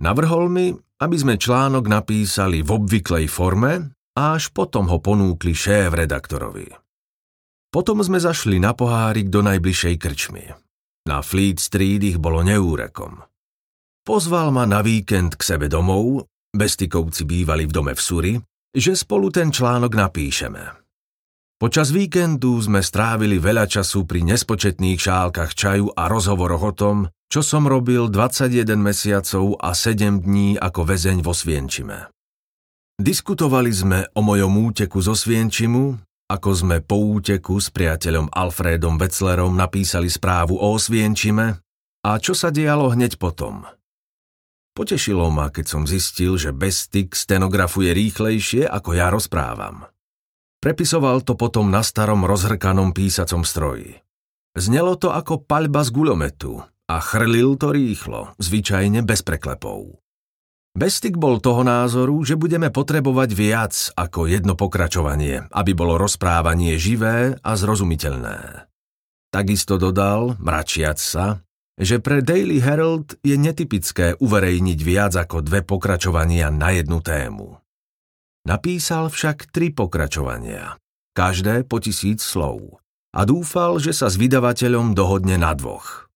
Navrhol 0.02 0.50
mi, 0.50 0.74
aby 0.74 1.16
sme 1.18 1.38
článok 1.38 1.86
napísali 1.86 2.66
v 2.66 2.70
obvyklej 2.76 3.30
forme 3.30 3.94
a 4.18 4.36
až 4.36 4.50
potom 4.52 4.90
ho 4.90 4.98
ponúkli 5.00 5.56
šéf-redaktorovi. 5.56 6.76
Potom 7.72 8.04
sme 8.04 8.20
zašli 8.20 8.60
na 8.60 8.76
pohárik 8.76 9.32
do 9.32 9.40
najbližšej 9.40 9.94
krčmy. 9.96 10.44
Na 11.08 11.18
Fleet 11.18 11.58
Street 11.58 12.02
ich 12.06 12.18
bolo 12.22 12.46
neúrekom. 12.46 13.22
Pozval 14.02 14.54
ma 14.54 14.66
na 14.66 14.82
víkend 14.82 15.38
k 15.38 15.42
sebe 15.42 15.66
domov 15.66 16.26
Bestikovci 16.52 17.24
bývali 17.24 17.64
v 17.64 17.72
dome 17.72 17.92
v 17.96 18.00
Suri, 18.04 18.34
že 18.76 18.92
spolu 18.92 19.32
ten 19.32 19.48
článok 19.48 19.96
napíšeme. 19.96 20.84
Počas 21.56 21.88
víkendu 21.94 22.60
sme 22.60 22.84
strávili 22.84 23.40
veľa 23.40 23.64
času 23.64 24.04
pri 24.04 24.20
nespočetných 24.26 25.00
šálkach 25.00 25.56
čaju 25.56 25.96
a 25.96 26.12
rozhovoroch 26.12 26.64
o 26.68 26.72
tom, 26.76 26.96
čo 27.32 27.40
som 27.40 27.64
robil 27.64 28.12
21 28.12 28.76
mesiacov 28.76 29.56
a 29.64 29.72
7 29.72 30.20
dní 30.20 30.60
ako 30.60 30.84
väzeň 30.84 31.24
vo 31.24 31.32
Svienčime. 31.32 32.12
Diskutovali 33.00 33.72
sme 33.72 34.04
o 34.12 34.20
mojom 34.20 34.52
úteku 34.68 35.00
zo 35.00 35.16
Svienčimu, 35.16 35.96
ako 36.28 36.50
sme 36.52 36.76
po 36.82 37.18
úteku 37.18 37.58
s 37.58 37.70
priateľom 37.70 38.32
Alfredom 38.32 38.98
Wetzlerom 38.98 39.54
napísali 39.54 40.10
správu 40.10 40.58
o 40.58 40.74
Osvienčime 40.74 41.62
a 42.02 42.10
čo 42.18 42.34
sa 42.34 42.50
dialo 42.50 42.90
hneď 42.90 43.16
potom. 43.16 43.62
Potešilo 44.72 45.28
ma, 45.28 45.52
keď 45.52 45.66
som 45.68 45.82
zistil, 45.84 46.40
že 46.40 46.56
Bestik 46.56 47.12
stenografuje 47.12 47.92
rýchlejšie, 47.92 48.64
ako 48.64 48.96
ja 48.96 49.12
rozprávam. 49.12 49.84
Prepisoval 50.58 51.20
to 51.22 51.36
potom 51.36 51.68
na 51.68 51.84
starom 51.84 52.24
rozhrkanom 52.24 52.96
písacom 52.96 53.44
stroji. 53.44 54.00
Znelo 54.56 54.96
to 54.96 55.12
ako 55.12 55.44
paľba 55.44 55.84
z 55.84 55.90
guľometu 55.92 56.60
a 56.88 56.96
chrlil 57.00 57.56
to 57.60 57.72
rýchlo, 57.72 58.36
zvyčajne 58.40 59.04
bez 59.04 59.24
preklepov. 59.24 60.01
Bestik 60.72 61.20
bol 61.20 61.36
toho 61.36 61.60
názoru, 61.68 62.24
že 62.24 62.40
budeme 62.40 62.72
potrebovať 62.72 63.30
viac 63.36 63.74
ako 63.92 64.24
jedno 64.24 64.56
pokračovanie, 64.56 65.52
aby 65.52 65.76
bolo 65.76 66.00
rozprávanie 66.00 66.80
živé 66.80 67.36
a 67.44 67.52
zrozumiteľné. 67.60 68.68
Takisto 69.28 69.76
dodal, 69.76 70.40
mračiac 70.40 70.96
sa, 70.96 71.44
že 71.76 72.00
pre 72.00 72.24
Daily 72.24 72.60
Herald 72.60 73.20
je 73.20 73.36
netypické 73.36 74.16
uverejniť 74.16 74.78
viac 74.80 75.12
ako 75.16 75.44
dve 75.44 75.60
pokračovania 75.60 76.48
na 76.48 76.72
jednu 76.72 77.04
tému. 77.04 77.60
Napísal 78.48 79.12
však 79.12 79.52
tri 79.52 79.72
pokračovania, 79.72 80.80
každé 81.12 81.68
po 81.68 81.84
tisíc 81.84 82.24
slov, 82.24 82.80
a 83.12 83.28
dúfal, 83.28 83.76
že 83.76 83.92
sa 83.92 84.08
s 84.08 84.16
vydavateľom 84.16 84.96
dohodne 84.96 85.36
na 85.36 85.52
dvoch. 85.52 86.11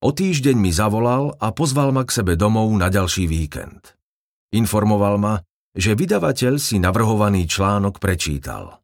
O 0.00 0.16
týždeň 0.16 0.56
mi 0.56 0.72
zavolal 0.72 1.36
a 1.36 1.52
pozval 1.52 1.92
ma 1.92 2.08
k 2.08 2.24
sebe 2.24 2.32
domov 2.32 2.72
na 2.72 2.88
ďalší 2.88 3.28
víkend. 3.28 4.00
Informoval 4.48 5.20
ma, 5.20 5.34
že 5.76 5.92
vydavateľ 5.92 6.56
si 6.56 6.80
navrhovaný 6.80 7.44
článok 7.44 8.00
prečítal. 8.00 8.80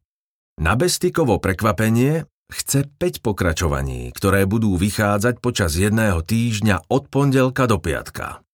Na 0.61 0.77
Bestikovo 0.77 1.41
prekvapenie 1.41 2.21
chce 2.53 2.85
5 2.85 3.25
pokračovaní, 3.25 4.13
ktoré 4.13 4.45
budú 4.45 4.77
vychádzať 4.77 5.41
počas 5.41 5.73
jedného 5.73 6.21
týždňa 6.21 6.85
od 6.93 7.09
pondelka 7.09 7.65
do 7.65 7.81
piatka. 7.81 8.45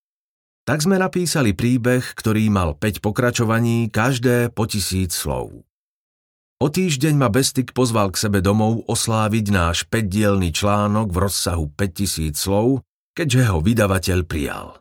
Tak 0.63 0.88
sme 0.88 0.96
napísali 0.96 1.51
príbeh, 1.51 2.15
ktorý 2.15 2.48
mal 2.48 2.79
5 2.79 3.03
pokračovaní, 3.03 3.91
každé 3.91 4.55
po 4.55 4.72
tisíc 4.72 5.12
slov. 5.12 5.67
O 6.63 6.72
týždeň 6.72 7.20
ma 7.20 7.27
Bestik 7.27 7.75
pozval 7.75 8.15
k 8.15 8.24
sebe 8.24 8.39
domov 8.39 8.88
osláviť 8.88 9.46
náš 9.51 9.84
5-dielný 9.91 10.55
článok 10.55 11.12
v 11.12 11.17
rozsahu 11.27 11.67
5000 11.75 12.39
slov, 12.39 12.88
keďže 13.12 13.51
ho 13.51 13.60
vydavateľ 13.60 14.20
prijal. 14.24 14.79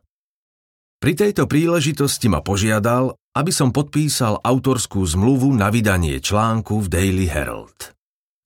Pri 1.03 1.19
tejto 1.19 1.51
príležitosti 1.51 2.31
ma 2.31 2.39
požiadal, 2.39 3.19
aby 3.35 3.51
som 3.51 3.75
podpísal 3.75 4.39
autorskú 4.47 5.03
zmluvu 5.03 5.51
na 5.59 5.75
vydanie 5.75 6.23
článku 6.23 6.87
v 6.87 6.87
Daily 6.87 7.27
Herald. 7.27 7.91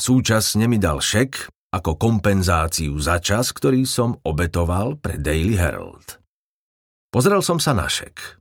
Súčasne 0.00 0.64
mi 0.64 0.80
dal 0.80 1.04
šek 1.04 1.52
ako 1.76 2.00
kompenzáciu 2.00 2.96
za 2.96 3.20
čas, 3.20 3.52
ktorý 3.52 3.84
som 3.84 4.16
obetoval 4.24 4.96
pre 4.96 5.20
Daily 5.20 5.60
Herald. 5.60 6.24
Pozrel 7.12 7.44
som 7.44 7.60
sa 7.60 7.76
na 7.76 7.84
šek. 7.84 8.40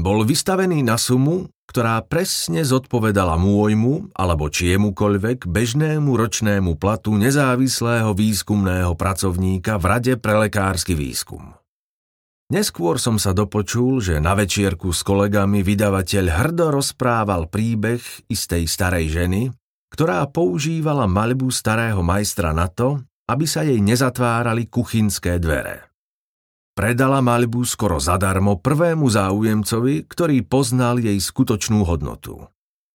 Bol 0.00 0.24
vystavený 0.24 0.80
na 0.80 0.96
sumu, 0.96 1.52
ktorá 1.68 2.00
presne 2.04 2.64
zodpovedala 2.64 3.36
môjmu 3.36 4.12
alebo 4.16 4.48
čiemukoľvek 4.48 5.44
bežnému 5.48 6.16
ročnému 6.16 6.80
platu 6.80 7.16
nezávislého 7.16 8.12
výskumného 8.16 8.92
pracovníka 8.96 9.76
v 9.76 9.84
Rade 9.84 10.14
pre 10.16 10.36
lekársky 10.48 10.96
výskum. 10.96 11.52
Neskôr 12.52 13.00
som 13.00 13.16
sa 13.16 13.32
dopočul, 13.32 14.04
že 14.04 14.20
na 14.20 14.36
večierku 14.36 14.92
s 14.92 15.00
kolegami 15.00 15.64
vydavateľ 15.64 16.24
hrdo 16.28 16.68
rozprával 16.68 17.48
príbeh 17.48 18.04
istej 18.28 18.68
starej 18.68 19.08
ženy, 19.12 19.48
ktorá 19.92 20.24
používala 20.28 21.08
maľbu 21.08 21.48
starého 21.48 22.04
majstra 22.04 22.52
na 22.52 22.68
to, 22.68 23.00
aby 23.28 23.44
sa 23.48 23.64
jej 23.64 23.80
nezatvárali 23.80 24.68
kuchynské 24.68 25.40
dvere. 25.40 25.91
Predala 26.72 27.20
maľbu 27.20 27.68
skoro 27.68 28.00
zadarmo 28.00 28.56
prvému 28.56 29.04
záujemcovi, 29.04 30.08
ktorý 30.08 30.40
poznal 30.40 31.04
jej 31.04 31.20
skutočnú 31.20 31.84
hodnotu. 31.84 32.48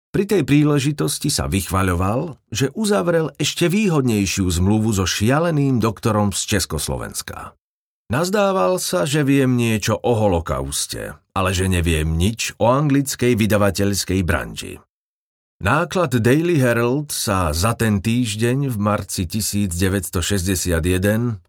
Pri 0.10 0.26
tej 0.26 0.42
príležitosti 0.50 1.30
sa 1.30 1.46
vychvaľoval, 1.46 2.42
že 2.50 2.74
uzavrel 2.74 3.30
ešte 3.38 3.70
výhodnejšiu 3.70 4.50
zmluvu 4.50 4.98
so 4.98 5.06
šialeným 5.06 5.78
doktorom 5.78 6.34
z 6.34 6.58
Československa. 6.58 7.54
Nazdával 8.10 8.82
sa, 8.82 9.06
že 9.06 9.22
viem 9.22 9.54
niečo 9.60 10.00
o 10.00 10.16
holokauste, 10.16 11.20
ale 11.38 11.52
že 11.54 11.70
neviem 11.70 12.18
nič 12.18 12.56
o 12.58 12.72
anglickej 12.72 13.36
vydavateľskej 13.36 14.26
branži. 14.26 14.82
Náklad 15.58 16.14
Daily 16.22 16.62
Herald 16.62 17.10
sa 17.10 17.50
za 17.50 17.74
ten 17.74 17.98
týždeň 17.98 18.70
v 18.70 18.78
marci 18.78 19.26
1961, 19.26 20.70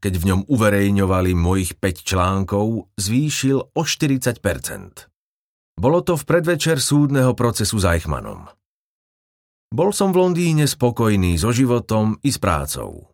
keď 0.00 0.12
v 0.16 0.24
ňom 0.32 0.40
uverejňovali 0.48 1.36
mojich 1.36 1.76
5 1.76 2.08
článkov, 2.08 2.88
zvýšil 2.96 3.60
o 3.60 3.82
40% 3.84 4.40
Bolo 5.76 6.00
to 6.00 6.16
v 6.16 6.24
predvečer 6.24 6.80
súdneho 6.80 7.36
procesu 7.36 7.76
s 7.76 7.84
Eichmannom. 7.84 8.48
Bol 9.76 9.92
som 9.92 10.16
v 10.16 10.24
Londýne 10.24 10.64
spokojný 10.64 11.36
so 11.36 11.52
životom 11.52 12.16
i 12.24 12.32
s 12.32 12.40
prácou. 12.40 13.12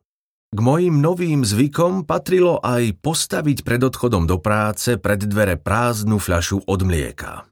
K 0.55 0.59
mojim 0.63 1.03
novým 1.03 1.43
zvykom 1.43 2.07
patrilo 2.07 2.63
aj 2.63 3.03
postaviť 3.03 3.67
pred 3.67 3.83
odchodom 3.83 4.31
do 4.31 4.39
práce 4.39 4.95
pred 5.03 5.19
dvere 5.27 5.59
prázdnu 5.59 6.23
fľašu 6.23 6.71
od 6.71 6.81
mlieka. 6.87 7.51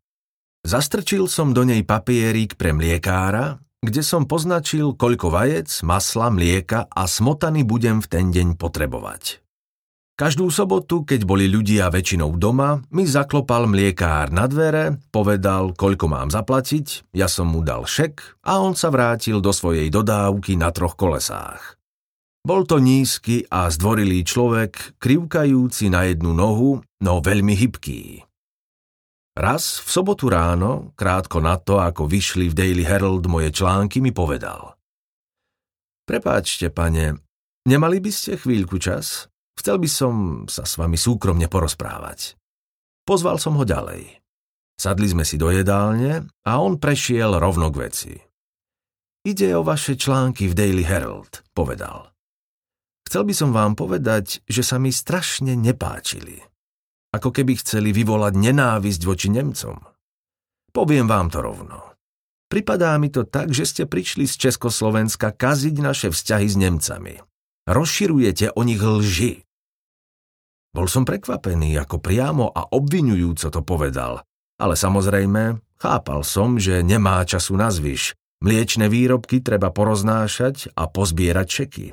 Zastrčil 0.63 1.27
som 1.27 1.51
do 1.51 1.67
nej 1.67 1.83
papierik 1.83 2.55
pre 2.55 2.71
mliekára, 2.71 3.59
kde 3.83 3.99
som 4.07 4.31
poznačil, 4.31 4.95
koľko 4.95 5.35
vajec, 5.35 5.67
masla, 5.83 6.31
mlieka 6.31 6.87
a 6.87 7.03
smotany 7.11 7.67
budem 7.67 7.99
v 7.99 8.07
ten 8.07 8.31
deň 8.31 8.55
potrebovať. 8.55 9.43
Každú 10.15 10.55
sobotu, 10.55 11.03
keď 11.03 11.27
boli 11.27 11.51
ľudia 11.51 11.91
väčšinou 11.91 12.39
doma, 12.39 12.79
mi 12.95 13.03
zaklopal 13.03 13.67
mliekár 13.67 14.31
na 14.31 14.47
dvere, 14.47 15.03
povedal, 15.11 15.75
koľko 15.75 16.07
mám 16.07 16.31
zaplatiť, 16.31 17.11
ja 17.11 17.27
som 17.27 17.51
mu 17.51 17.67
dal 17.67 17.83
šek 17.83 18.47
a 18.47 18.63
on 18.63 18.79
sa 18.79 18.95
vrátil 18.95 19.43
do 19.43 19.51
svojej 19.51 19.91
dodávky 19.91 20.55
na 20.55 20.71
troch 20.71 20.95
kolesách. 20.95 21.75
Bol 22.47 22.71
to 22.71 22.79
nízky 22.79 23.43
a 23.51 23.67
zdvorilý 23.67 24.23
človek, 24.23 24.95
krivkajúci 25.03 25.91
na 25.91 26.07
jednu 26.07 26.39
nohu, 26.39 26.87
no 27.03 27.19
veľmi 27.19 27.59
hybký. 27.59 28.31
Raz 29.33 29.81
v 29.81 29.89
sobotu 29.89 30.29
ráno, 30.29 30.93
krátko 30.93 31.41
na 31.41 31.57
to, 31.57 31.81
ako 31.81 32.05
vyšli 32.05 32.53
v 32.53 32.55
Daily 32.55 32.85
Herald 32.85 33.25
moje 33.25 33.49
články, 33.49 34.05
mi 34.05 34.13
povedal. 34.13 34.77
Prepáčte, 36.05 36.69
pane, 36.69 37.17
nemali 37.65 37.97
by 37.97 38.13
ste 38.13 38.37
chvíľku 38.37 38.77
čas? 38.77 39.33
Chcel 39.57 39.81
by 39.81 39.89
som 39.89 40.15
sa 40.53 40.69
s 40.69 40.77
vami 40.77 41.01
súkromne 41.01 41.49
porozprávať. 41.49 42.37
Pozval 43.09 43.41
som 43.41 43.57
ho 43.57 43.65
ďalej. 43.65 44.21
Sadli 44.77 45.09
sme 45.09 45.25
si 45.25 45.41
do 45.41 45.49
jedálne 45.49 46.29
a 46.45 46.53
on 46.61 46.77
prešiel 46.77 47.41
rovno 47.41 47.73
k 47.73 47.89
veci. 47.89 48.13
Ide 49.25 49.57
o 49.57 49.65
vaše 49.65 49.97
články 49.97 50.45
v 50.53 50.57
Daily 50.61 50.85
Herald, 50.85 51.41
povedal. 51.57 52.13
Chcel 53.09 53.25
by 53.25 53.33
som 53.33 53.57
vám 53.57 53.81
povedať, 53.81 54.45
že 54.45 54.61
sa 54.61 54.77
mi 54.77 54.93
strašne 54.93 55.57
nepáčili 55.57 56.52
ako 57.13 57.29
keby 57.31 57.61
chceli 57.61 57.93
vyvolať 57.93 58.35
nenávisť 58.35 59.03
voči 59.05 59.29
Nemcom. 59.29 59.77
Poviem 60.73 61.05
vám 61.05 61.29
to 61.29 61.45
rovno. 61.45 61.93
Pripadá 62.49 62.97
mi 62.97 63.09
to 63.09 63.25
tak, 63.25 63.53
že 63.53 63.65
ste 63.69 63.83
prišli 63.89 64.29
z 64.29 64.49
Československa 64.49 65.33
kaziť 65.33 65.77
naše 65.81 66.09
vzťahy 66.13 66.49
s 66.49 66.57
Nemcami. 66.57 67.15
Rozširujete 67.69 68.57
o 68.57 68.61
nich 68.65 68.81
lži. 68.81 69.45
Bol 70.73 70.89
som 70.89 71.05
prekvapený, 71.05 71.77
ako 71.77 72.01
priamo 72.01 72.49
a 72.49 72.73
obvinujúco 72.73 73.53
to 73.53 73.61
povedal, 73.61 74.25
ale 74.57 74.75
samozrejme 74.77 75.61
chápal 75.77 76.25
som, 76.25 76.57
že 76.57 76.81
nemá 76.81 77.21
času 77.29 77.61
na 77.61 77.69
zvyš. 77.69 78.17
Mliečne 78.43 78.89
výrobky 78.89 79.39
treba 79.45 79.71
poroznášať 79.71 80.75
a 80.75 80.89
pozbierať 80.91 81.47
čeky. 81.47 81.87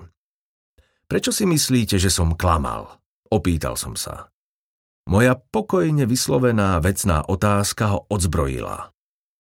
Prečo 1.05 1.29
si 1.29 1.45
myslíte, 1.45 2.01
že 2.01 2.09
som 2.09 2.33
klamal? 2.33 2.99
Opýtal 3.29 3.77
som 3.77 3.93
sa. 3.93 4.33
Moja 5.07 5.37
pokojne 5.37 6.03
vyslovená 6.03 6.81
vecná 6.83 7.23
otázka 7.23 7.83
ho 7.95 7.99
odzbrojila. 8.11 8.91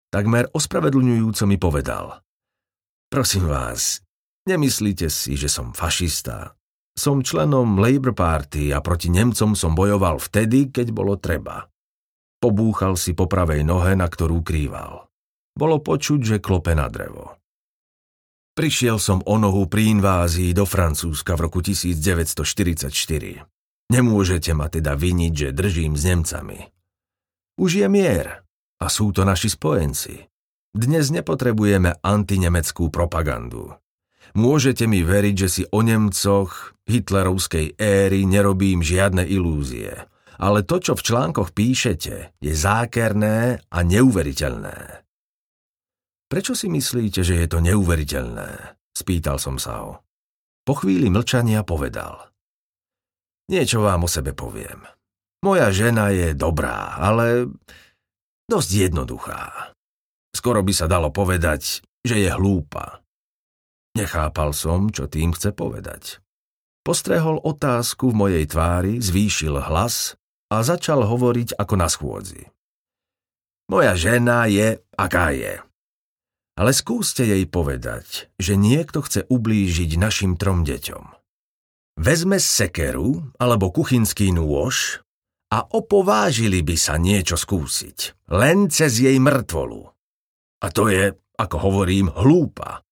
Takmer 0.09 0.49
ospravedlňujúco 0.55 1.43
mi 1.45 1.57
povedal. 1.59 2.23
Prosím 3.09 3.49
vás, 3.49 4.01
nemyslíte 4.45 5.09
si, 5.09 5.33
že 5.35 5.49
som 5.49 5.73
fašista. 5.73 6.53
Som 6.97 7.21
členom 7.25 7.77
Labour 7.77 8.15
Party 8.15 8.71
a 8.73 8.81
proti 8.81 9.09
Nemcom 9.09 9.53
som 9.53 9.77
bojoval 9.77 10.17
vtedy, 10.17 10.73
keď 10.73 10.87
bolo 10.93 11.17
treba. 11.17 11.69
Pobúchal 12.39 12.95
si 12.95 13.11
po 13.11 13.27
pravej 13.27 13.67
nohe, 13.67 13.93
na 13.99 14.07
ktorú 14.07 14.41
krýval. 14.41 15.11
Bolo 15.53 15.83
počuť, 15.83 16.19
že 16.23 16.37
klope 16.39 16.71
na 16.71 16.87
drevo. 16.87 17.35
Prišiel 18.55 18.99
som 18.99 19.23
o 19.23 19.35
nohu 19.39 19.71
pri 19.71 19.91
invázii 19.95 20.51
do 20.51 20.67
Francúzska 20.67 21.35
v 21.35 21.47
roku 21.47 21.63
1944. 21.63 23.58
Nemôžete 23.89 24.53
ma 24.53 24.69
teda 24.69 24.93
viniť, 24.93 25.33
že 25.33 25.49
držím 25.55 25.97
s 25.97 26.03
Nemcami. 26.05 26.59
Už 27.57 27.81
je 27.81 27.87
mier 27.89 28.45
a 28.79 28.85
sú 28.87 29.09
to 29.09 29.25
naši 29.25 29.49
spojenci. 29.49 30.29
Dnes 30.69 31.09
nepotrebujeme 31.09 31.97
antinemeckú 32.05 32.93
propagandu. 32.93 33.73
Môžete 34.37 34.85
mi 34.85 35.01
veriť, 35.01 35.35
že 35.35 35.49
si 35.49 35.63
o 35.65 35.81
Nemcoch 35.81 36.77
hitlerovskej 36.85 37.81
éry 37.81 38.29
nerobím 38.29 38.85
žiadne 38.85 39.25
ilúzie– 39.25 39.93
ale 40.39 40.63
to, 40.63 40.79
čo 40.79 40.95
v 40.95 41.03
článkoch 41.03 41.51
píšete, 41.51 42.39
je 42.39 42.53
zákerné 42.55 43.59
a 43.67 43.77
neuveriteľné. 43.83 45.03
Prečo 46.31 46.55
si 46.55 46.71
myslíte, 46.71 47.27
že 47.27 47.43
je 47.43 47.47
to 47.51 47.59
neuveriteľné? 47.59 48.79
Spýtal 48.95 49.35
som 49.35 49.59
sa 49.59 49.83
ho. 49.83 49.91
Po 50.63 50.79
chvíli 50.79 51.11
mlčania 51.11 51.67
povedal. 51.67 52.28
Niečo 53.49 53.81
vám 53.81 54.05
o 54.05 54.09
sebe 54.09 54.37
poviem. 54.37 54.85
Moja 55.41 55.73
žena 55.73 56.13
je 56.13 56.37
dobrá, 56.37 57.01
ale 57.01 57.49
dosť 58.45 58.69
jednoduchá. 58.89 59.73
Skoro 60.29 60.61
by 60.61 60.69
sa 60.69 60.85
dalo 60.85 61.09
povedať, 61.09 61.81
že 62.05 62.15
je 62.21 62.29
hlúpa. 62.29 63.01
Nechápal 63.97 64.53
som, 64.53 64.93
čo 64.93 65.09
tým 65.09 65.33
chce 65.33 65.49
povedať. 65.49 66.21
Postrehol 66.85 67.41
otázku 67.41 68.13
v 68.13 68.19
mojej 68.29 68.45
tvári, 68.45 69.01
zvýšil 69.01 69.57
hlas 69.57 70.13
a 70.53 70.61
začal 70.61 71.09
hovoriť 71.09 71.57
ako 71.57 71.73
na 71.73 71.89
schôdzi. 71.89 72.53
Moja 73.73 73.97
žena 73.97 74.45
je, 74.45 74.77
aká 74.93 75.33
je. 75.33 75.57
Ale 76.53 76.71
skúste 76.73 77.25
jej 77.25 77.49
povedať, 77.49 78.29
že 78.37 78.53
niekto 78.53 79.01
chce 79.01 79.25
ublížiť 79.25 79.97
našim 79.97 80.37
trom 80.37 80.61
deťom. 80.61 81.18
Vezme 81.99 82.39
sekeru 82.39 83.35
alebo 83.35 83.75
kuchynský 83.75 84.31
nôž 84.31 85.03
a 85.51 85.67
opovážili 85.67 86.63
by 86.63 86.79
sa 86.79 86.95
niečo 86.95 87.35
skúsiť, 87.35 88.31
len 88.31 88.71
cez 88.71 89.03
jej 89.03 89.19
mŕtvolu. 89.19 89.83
A 90.63 90.67
to 90.71 90.87
je, 90.87 91.11
ako 91.35 91.57
hovorím, 91.59 92.07
hlúpa. 92.07 92.87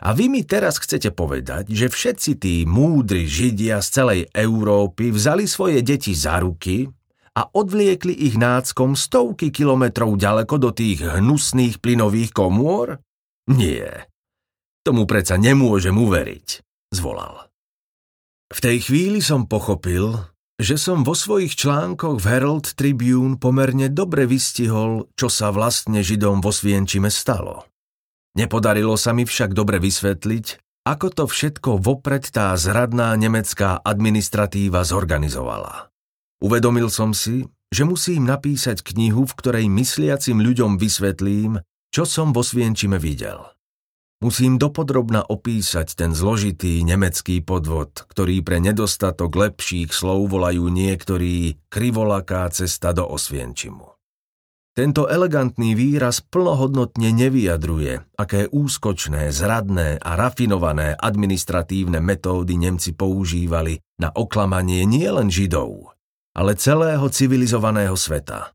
A 0.00 0.16
vy 0.16 0.32
mi 0.32 0.48
teraz 0.48 0.80
chcete 0.80 1.12
povedať, 1.12 1.68
že 1.68 1.92
všetci 1.92 2.40
tí 2.40 2.54
múdri 2.64 3.28
židia 3.28 3.84
z 3.84 3.88
celej 3.92 4.20
Európy 4.32 5.12
vzali 5.12 5.44
svoje 5.44 5.84
deti 5.84 6.16
za 6.16 6.40
ruky 6.40 6.88
a 7.36 7.44
odvliekli 7.44 8.24
ich 8.24 8.40
náckom 8.40 8.96
stovky 8.96 9.52
kilometrov 9.52 10.16
ďaleko 10.16 10.56
do 10.56 10.72
tých 10.72 11.04
hnusných 11.04 11.76
plynových 11.84 12.32
komôr? 12.32 13.04
Nie. 13.52 14.08
Tomu 14.80 15.04
predsa 15.04 15.36
nemôžem 15.36 15.92
uveriť, 15.92 16.64
zvolal. 16.96 17.49
V 18.50 18.58
tej 18.58 18.82
chvíli 18.82 19.22
som 19.22 19.46
pochopil, 19.46 20.18
že 20.58 20.74
som 20.74 21.06
vo 21.06 21.14
svojich 21.14 21.54
článkoch 21.54 22.18
v 22.18 22.26
Herald 22.26 22.74
Tribune 22.74 23.38
pomerne 23.38 23.86
dobre 23.88 24.26
vystihol, 24.26 25.06
čo 25.14 25.30
sa 25.30 25.54
vlastne 25.54 26.02
Židom 26.02 26.42
vo 26.42 26.50
Svienčime 26.50 27.08
stalo. 27.14 27.70
Nepodarilo 28.34 28.98
sa 28.98 29.14
mi 29.14 29.22
však 29.22 29.54
dobre 29.54 29.78
vysvetliť, 29.78 30.46
ako 30.82 31.06
to 31.14 31.24
všetko 31.30 31.78
vopred 31.78 32.26
tá 32.28 32.50
zradná 32.58 33.14
nemecká 33.14 33.78
administratíva 33.78 34.82
zorganizovala. 34.82 35.88
Uvedomil 36.42 36.90
som 36.90 37.14
si, 37.14 37.46
že 37.70 37.86
musím 37.86 38.26
napísať 38.26 38.82
knihu, 38.82 39.30
v 39.30 39.36
ktorej 39.38 39.66
mysliacim 39.70 40.42
ľuďom 40.42 40.74
vysvetlím, 40.74 41.62
čo 41.94 42.02
som 42.02 42.34
vo 42.34 42.42
Svienčime 42.42 42.98
videl. 42.98 43.46
Musím 44.20 44.60
dopodrobna 44.60 45.24
opísať 45.24 45.96
ten 45.96 46.12
zložitý 46.12 46.84
nemecký 46.84 47.40
podvod, 47.40 48.04
ktorý 48.04 48.44
pre 48.44 48.60
nedostatok 48.60 49.32
lepších 49.32 49.96
slov 49.96 50.28
volajú 50.28 50.68
niektorí 50.68 51.56
krivolaká 51.72 52.44
cesta 52.52 52.92
do 52.92 53.08
Osvienčimu. 53.08 53.96
Tento 54.76 55.08
elegantný 55.08 55.72
výraz 55.72 56.20
plnohodnotne 56.20 57.16
nevyjadruje, 57.16 58.04
aké 58.20 58.44
úskočné, 58.52 59.32
zradné 59.32 59.96
a 59.96 60.10
rafinované 60.20 61.00
administratívne 61.00 62.04
metódy 62.04 62.60
Nemci 62.60 62.92
používali 62.92 63.80
na 63.96 64.12
oklamanie 64.12 64.84
nielen 64.84 65.32
Židov, 65.32 65.96
ale 66.36 66.60
celého 66.60 67.08
civilizovaného 67.08 67.96
sveta. 67.96 68.52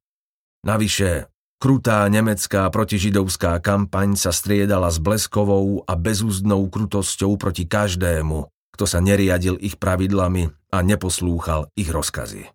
Navyše, 0.62 1.35
krutá 1.58 2.06
nemecká 2.12 2.68
protižidovská 2.70 3.60
kampaň 3.64 4.20
sa 4.20 4.36
striedala 4.36 4.92
s 4.92 5.02
bleskovou 5.02 5.84
a 5.88 5.94
bezúzdnou 5.96 6.68
krutosťou 6.70 7.36
proti 7.40 7.66
každému, 7.66 8.50
kto 8.76 8.86
sa 8.86 9.00
neriadil 9.00 9.56
ich 9.64 9.80
pravidlami 9.80 10.52
a 10.74 10.78
neposlúchal 10.84 11.72
ich 11.80 11.88
rozkazy. 11.88 12.52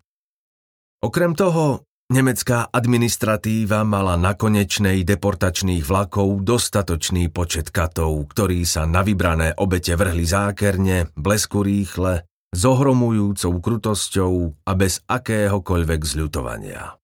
Okrem 1.01 1.33
toho, 1.33 1.89
Nemecká 2.11 2.67
administratíva 2.67 3.87
mala 3.87 4.19
na 4.19 4.35
konečnej 4.35 5.07
deportačných 5.07 5.87
vlakov 5.87 6.43
dostatočný 6.43 7.31
počet 7.31 7.71
katov, 7.71 8.27
ktorí 8.35 8.67
sa 8.67 8.83
na 8.83 9.07
vybrané 9.07 9.55
obete 9.55 9.95
vrhli 9.95 10.27
zákerne, 10.27 11.15
blesku 11.15 11.63
rýchle, 11.63 12.27
s 12.51 12.63
ohromujúcou 12.67 13.63
krutosťou 13.63 14.35
a 14.67 14.73
bez 14.75 15.07
akéhokoľvek 15.07 16.01
zľutovania. 16.03 17.00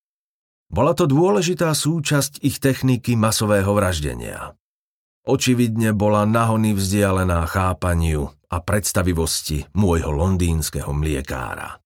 Bola 0.67 0.93
to 0.99 1.07
dôležitá 1.07 1.71
súčasť 1.73 2.43
ich 2.43 2.59
techniky 2.59 3.15
masového 3.15 3.71
vraždenia. 3.71 4.59
Očividne 5.27 5.91
bola 5.91 6.23
nahony 6.23 6.75
vzdialená 6.75 7.47
chápaniu 7.51 8.31
a 8.47 8.57
predstavivosti 8.63 9.67
môjho 9.75 10.15
londýnskeho 10.15 10.95
mliekára. 10.95 11.83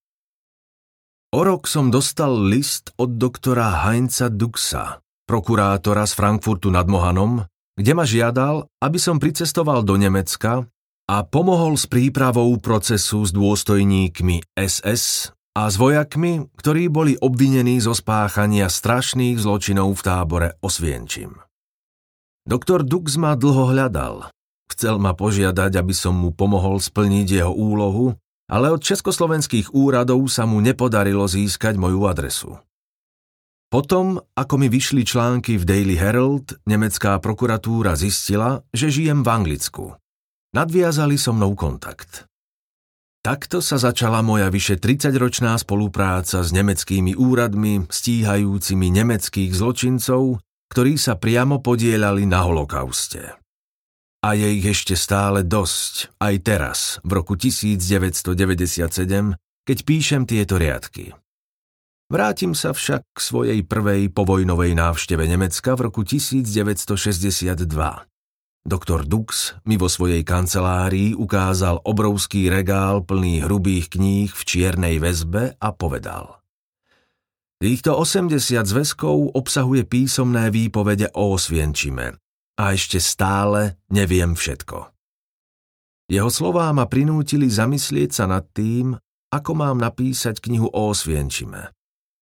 O 1.31 1.41
rok 1.41 1.65
som 1.65 1.89
dostal 1.89 2.35
list 2.35 2.93
od 2.99 3.15
doktora 3.15 3.87
Heinza 3.87 4.27
Duxa, 4.29 4.99
prokurátora 5.25 6.03
z 6.05 6.13
Frankfurtu 6.13 6.69
nad 6.69 6.85
Mohanom, 6.85 7.41
kde 7.73 7.91
ma 7.95 8.03
žiadal, 8.03 8.67
aby 8.83 8.99
som 8.99 9.17
pricestoval 9.17 9.81
do 9.87 9.95
Nemecka 9.95 10.67
a 11.07 11.15
pomohol 11.25 11.79
s 11.79 11.87
prípravou 11.87 12.51
procesu 12.59 13.23
s 13.25 13.31
dôstojníkmi 13.33 14.53
SS 14.53 15.33
a 15.51 15.67
s 15.67 15.75
vojakmi, 15.75 16.47
ktorí 16.55 16.87
boli 16.87 17.13
obvinení 17.19 17.79
zo 17.83 17.91
spáchania 17.91 18.71
strašných 18.71 19.39
zločinov 19.39 19.95
v 19.97 20.01
tábore 20.01 20.49
Osvienčim. 20.63 21.39
Doktor 22.47 22.87
Dux 22.87 23.19
ma 23.19 23.35
dlho 23.35 23.69
hľadal. 23.71 24.31
Chcel 24.71 24.97
ma 24.97 25.11
požiadať, 25.11 25.77
aby 25.77 25.93
som 25.93 26.15
mu 26.15 26.31
pomohol 26.31 26.79
splniť 26.79 27.27
jeho 27.43 27.53
úlohu 27.53 28.15
ale 28.51 28.67
od 28.67 28.83
československých 28.83 29.71
úradov 29.71 30.27
sa 30.27 30.43
mu 30.43 30.59
nepodarilo 30.59 31.23
získať 31.23 31.79
moju 31.79 32.03
adresu. 32.03 32.59
Potom, 33.71 34.19
ako 34.35 34.59
mi 34.59 34.67
vyšli 34.67 35.07
články 35.07 35.55
v 35.55 35.63
Daily 35.63 35.95
Herald, 35.95 36.59
nemecká 36.67 37.15
prokuratúra 37.23 37.95
zistila, 37.95 38.59
že 38.75 38.91
žijem 38.91 39.23
v 39.23 39.31
Anglicku. 39.31 39.95
Nadviazali 40.51 41.15
so 41.15 41.31
mnou 41.31 41.55
kontakt. 41.55 42.27
Takto 43.21 43.61
sa 43.61 43.77
začala 43.77 44.25
moja 44.25 44.49
vyše 44.49 44.81
30-ročná 44.81 45.53
spolupráca 45.61 46.41
s 46.41 46.49
nemeckými 46.49 47.13
úradmi 47.13 47.85
stíhajúcimi 47.85 48.89
nemeckých 48.89 49.53
zločincov, 49.53 50.41
ktorí 50.73 50.97
sa 50.97 51.21
priamo 51.21 51.61
podielali 51.61 52.25
na 52.25 52.41
holokauste. 52.41 53.37
A 54.25 54.33
je 54.33 54.57
ich 54.57 54.65
ešte 54.65 54.97
stále 54.97 55.45
dosť, 55.45 56.17
aj 56.17 56.35
teraz, 56.41 56.97
v 57.05 57.21
roku 57.21 57.37
1997, 57.37 58.89
keď 59.69 59.77
píšem 59.85 60.25
tieto 60.25 60.57
riadky. 60.57 61.13
Vrátim 62.09 62.57
sa 62.57 62.73
však 62.73 63.05
k 63.05 63.19
svojej 63.21 63.61
prvej 63.61 64.09
povojnovej 64.09 64.73
návšteve 64.73 65.29
Nemecka 65.29 65.77
v 65.77 65.93
roku 65.93 66.01
1962. 66.01 67.69
Doktor 68.61 69.09
Dux 69.09 69.57
mi 69.65 69.75
vo 69.75 69.89
svojej 69.89 70.21
kancelárii 70.21 71.17
ukázal 71.17 71.81
obrovský 71.81 72.47
regál 72.47 73.01
plný 73.01 73.41
hrubých 73.41 73.97
kníh 73.97 74.29
v 74.29 74.41
čiernej 74.45 75.01
väzbe 75.01 75.57
a 75.57 75.69
povedal. 75.73 76.41
Týchto 77.61 77.97
80 77.97 78.37
zväzkov 78.65 79.37
obsahuje 79.37 79.85
písomné 79.85 80.49
výpovede 80.49 81.13
o 81.13 81.37
Osvienčime, 81.37 82.17
a 82.61 82.77
ešte 82.77 83.01
stále 83.01 83.81
neviem 83.89 84.37
všetko. 84.37 84.93
Jeho 86.11 86.29
slová 86.29 86.69
ma 86.75 86.85
prinútili 86.85 87.49
zamyslieť 87.49 88.09
sa 88.13 88.25
nad 88.29 88.45
tým, 88.53 88.93
ako 89.31 89.51
mám 89.55 89.81
napísať 89.81 90.43
knihu 90.43 90.69
o 90.69 90.91
Osvienčime. 90.91 91.71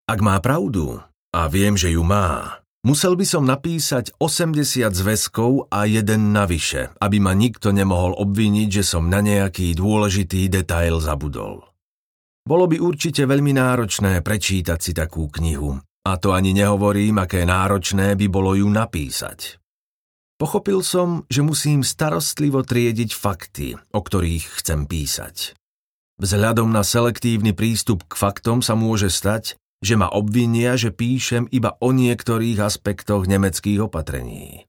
Ak 0.07 0.19
má 0.21 0.37
pravdu, 0.39 1.01
a 1.29 1.41
viem, 1.49 1.75
že 1.75 1.93
ju 1.93 2.05
má, 2.05 2.61
musel 2.83 3.19
by 3.19 3.25
som 3.27 3.43
napísať 3.43 4.15
80 4.19 4.91
zväzkov 4.91 5.67
a 5.67 5.89
jeden 5.89 6.31
navyše, 6.31 6.93
aby 6.99 7.17
ma 7.19 7.35
nikto 7.35 7.75
nemohol 7.75 8.15
obviniť, 8.15 8.81
že 8.81 8.83
som 8.83 9.07
na 9.07 9.19
nejaký 9.19 9.75
dôležitý 9.75 10.47
detail 10.47 10.99
zabudol. 11.03 11.69
Bolo 12.49 12.65
by 12.65 12.81
určite 12.81 13.29
veľmi 13.29 13.53
náročné 13.53 14.25
prečítať 14.25 14.79
si 14.81 14.91
takú 14.95 15.29
knihu 15.29 15.77
A 16.07 16.17
to 16.17 16.33
ani 16.33 16.55
nehovorím, 16.55 17.21
aké 17.21 17.45
náročné 17.45 18.15
by 18.17 18.27
bolo 18.31 18.55
ju 18.57 18.65
napísať. 18.65 19.59
Pochopil 20.39 20.79
som, 20.79 21.27
že 21.27 21.43
musím 21.43 21.83
starostlivo 21.83 22.63
triediť 22.63 23.11
fakty, 23.11 23.75
o 23.91 23.99
ktorých 23.99 24.63
chcem 24.63 24.87
písať. 24.87 25.53
Vzhľadom 26.19 26.71
na 26.71 26.83
selektívny 26.87 27.51
prístup 27.51 28.07
k 28.07 28.15
faktom 28.15 28.63
sa 28.63 28.73
môže 28.73 29.11
stať, 29.11 29.59
že 29.79 29.95
ma 29.95 30.11
obvinia, 30.11 30.75
že 30.75 30.91
píšem 30.91 31.47
iba 31.55 31.79
o 31.79 31.95
niektorých 31.95 32.59
aspektoch 32.59 33.25
nemeckých 33.27 33.87
opatrení. 33.87 34.67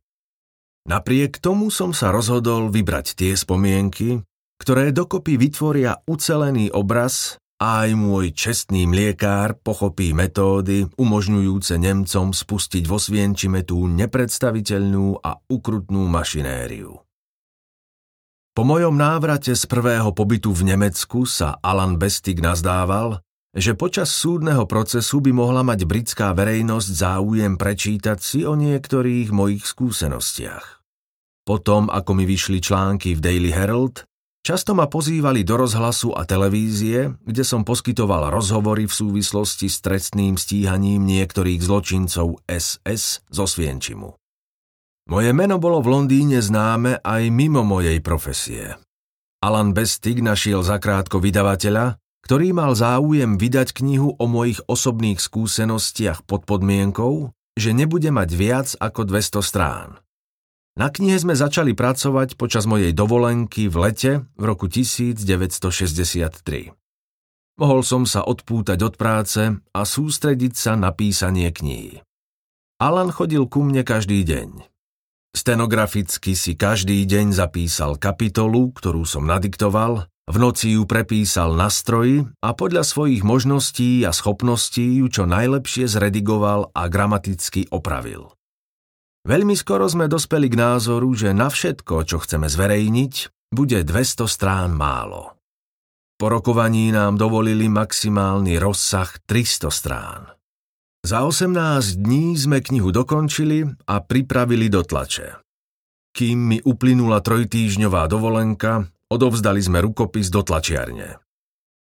Napriek 0.86 1.42
tomu 1.42 1.68
som 1.68 1.92
sa 1.92 2.14
rozhodol 2.14 2.72
vybrať 2.72 3.18
tie 3.18 3.32
spomienky, 3.36 4.22
ktoré 4.60 4.94
dokopy 4.94 5.36
vytvoria 5.36 6.00
ucelený 6.08 6.72
obraz 6.72 7.36
a 7.60 7.84
aj 7.84 7.90
môj 7.92 8.32
čestný 8.32 8.88
mliekár 8.88 9.60
pochopí 9.60 10.16
metódy 10.16 10.88
umožňujúce 10.96 11.76
Nemcom 11.76 12.32
spustiť 12.32 12.84
vo 12.88 12.96
Svienčime 12.96 13.68
tú 13.68 13.84
nepredstaviteľnú 13.84 15.20
a 15.20 15.36
ukrutnú 15.36 16.08
mašinériu. 16.08 16.96
Po 18.50 18.62
mojom 18.66 18.96
návrate 18.96 19.52
z 19.54 19.64
prvého 19.68 20.10
pobytu 20.10 20.50
v 20.50 20.74
Nemecku 20.74 21.28
sa 21.28 21.60
Alan 21.60 22.00
Bestig 22.00 22.40
nazdával, 22.42 23.20
že 23.50 23.74
počas 23.74 24.14
súdneho 24.14 24.66
procesu 24.70 25.18
by 25.18 25.34
mohla 25.34 25.66
mať 25.66 25.86
britská 25.86 26.30
verejnosť 26.34 26.88
záujem 26.90 27.58
prečítať 27.58 28.18
si 28.22 28.46
o 28.46 28.54
niektorých 28.54 29.34
mojich 29.34 29.66
skúsenostiach. 29.66 30.82
Potom, 31.42 31.90
ako 31.90 32.10
mi 32.14 32.24
vyšli 32.30 32.62
články 32.62 33.18
v 33.18 33.20
Daily 33.20 33.50
Herald, 33.50 34.06
Často 34.40 34.72
ma 34.72 34.88
pozývali 34.88 35.44
do 35.44 35.60
rozhlasu 35.60 36.16
a 36.16 36.24
televízie, 36.24 37.12
kde 37.28 37.44
som 37.44 37.60
poskytoval 37.60 38.32
rozhovory 38.32 38.88
v 38.88 38.96
súvislosti 38.96 39.68
s 39.68 39.84
trestným 39.84 40.40
stíhaním 40.40 41.04
niektorých 41.04 41.60
zločincov 41.60 42.40
SS 42.48 43.20
zo 43.28 43.44
Svienčimu. 43.44 44.16
Moje 45.12 45.30
meno 45.36 45.60
bolo 45.60 45.84
v 45.84 45.92
Londýne 45.92 46.40
známe 46.40 47.04
aj 47.04 47.22
mimo 47.28 47.60
mojej 47.68 48.00
profesie. 48.00 48.80
Alan 49.44 49.76
Bestig 49.76 50.24
našiel 50.24 50.64
zakrátko 50.64 51.20
vydavateľa, 51.20 52.00
ktorý 52.26 52.52
mal 52.52 52.76
záujem 52.76 53.40
vydať 53.40 53.72
knihu 53.76 54.16
o 54.16 54.26
mojich 54.28 54.60
osobných 54.68 55.18
skúsenostiach 55.18 56.22
pod 56.28 56.44
podmienkou, 56.44 57.32
že 57.56 57.76
nebude 57.76 58.10
mať 58.12 58.30
viac 58.32 58.76
ako 58.78 59.04
200 59.08 59.42
strán. 59.44 59.98
Na 60.78 60.88
knihe 60.88 61.18
sme 61.18 61.34
začali 61.34 61.74
pracovať 61.74 62.36
počas 62.40 62.64
mojej 62.64 62.94
dovolenky 62.94 63.68
v 63.68 63.76
lete 63.76 64.12
v 64.38 64.42
roku 64.46 64.70
1963. 64.70 66.72
Mohol 67.60 67.80
som 67.84 68.08
sa 68.08 68.24
odpútať 68.24 68.80
od 68.80 68.96
práce 68.96 69.52
a 69.52 69.80
sústrediť 69.84 70.56
sa 70.56 70.80
na 70.80 70.96
písanie 70.96 71.52
knihy. 71.52 72.00
Alan 72.80 73.12
chodil 73.12 73.44
ku 73.44 73.60
mne 73.60 73.84
každý 73.84 74.24
deň. 74.24 74.64
Stenograficky 75.36 76.32
si 76.32 76.56
každý 76.56 77.04
deň 77.04 77.36
zapísal 77.36 78.00
kapitolu, 78.00 78.72
ktorú 78.72 79.04
som 79.04 79.28
nadiktoval, 79.28 80.08
v 80.30 80.36
noci 80.38 80.78
ju 80.78 80.86
prepísal 80.86 81.58
na 81.58 81.66
stroji 81.66 82.22
a 82.38 82.54
podľa 82.54 82.86
svojich 82.86 83.26
možností 83.26 84.06
a 84.06 84.14
schopností 84.14 85.02
ju 85.02 85.10
čo 85.10 85.26
najlepšie 85.26 85.90
zredigoval 85.90 86.70
a 86.70 86.86
gramaticky 86.86 87.66
opravil. 87.74 88.30
Veľmi 89.26 89.52
skoro 89.58 89.84
sme 89.90 90.06
dospeli 90.08 90.48
k 90.48 90.56
názoru, 90.56 91.12
že 91.12 91.34
na 91.34 91.50
všetko, 91.52 92.08
čo 92.08 92.22
chceme 92.22 92.48
zverejniť, 92.48 93.14
bude 93.52 93.82
200 93.82 94.24
strán 94.30 94.72
málo. 94.72 95.36
Po 96.16 96.30
rokovaní 96.30 96.94
nám 96.94 97.18
dovolili 97.18 97.66
maximálny 97.66 98.56
rozsah 98.56 99.10
300 99.26 99.68
strán. 99.72 100.22
Za 101.00 101.24
18 101.24 101.96
dní 101.96 102.36
sme 102.36 102.60
knihu 102.60 102.92
dokončili 102.92 103.64
a 103.88 104.04
pripravili 104.04 104.68
do 104.68 104.84
tlače. 104.84 105.40
Kým 106.12 106.38
mi 106.54 106.58
uplynula 106.60 107.24
trojtýžňová 107.24 108.04
dovolenka, 108.04 108.84
odovzdali 109.10 109.60
sme 109.60 109.82
rukopis 109.82 110.30
do 110.30 110.46
tlačiarne. 110.46 111.18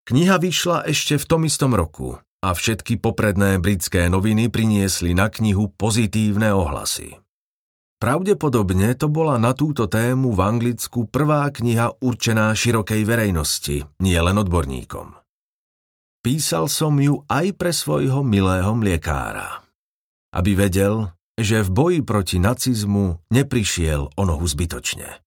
Kniha 0.06 0.40
vyšla 0.40 0.88
ešte 0.88 1.18
v 1.20 1.28
tom 1.28 1.42
istom 1.44 1.76
roku 1.76 2.16
a 2.40 2.48
všetky 2.56 2.96
popredné 3.02 3.60
britské 3.60 4.08
noviny 4.08 4.48
priniesli 4.48 5.12
na 5.12 5.28
knihu 5.28 5.68
pozitívne 5.76 6.54
ohlasy. 6.56 7.20
Pravdepodobne 8.00 8.96
to 8.96 9.12
bola 9.12 9.36
na 9.36 9.52
túto 9.52 9.84
tému 9.84 10.32
v 10.32 10.40
Anglicku 10.40 11.04
prvá 11.12 11.44
kniha 11.52 12.00
určená 12.00 12.48
širokej 12.56 13.04
verejnosti, 13.04 13.84
nie 14.00 14.16
len 14.16 14.40
odborníkom. 14.40 15.20
Písal 16.24 16.72
som 16.72 16.96
ju 16.96 17.20
aj 17.28 17.60
pre 17.60 17.76
svojho 17.76 18.24
milého 18.24 18.72
mliekára. 18.72 19.68
Aby 20.32 20.64
vedel, 20.64 21.12
že 21.36 21.60
v 21.60 21.68
boji 21.68 22.00
proti 22.00 22.36
nacizmu 22.40 23.20
neprišiel 23.28 24.16
o 24.16 24.22
nohu 24.24 24.48
zbytočne. 24.48 25.20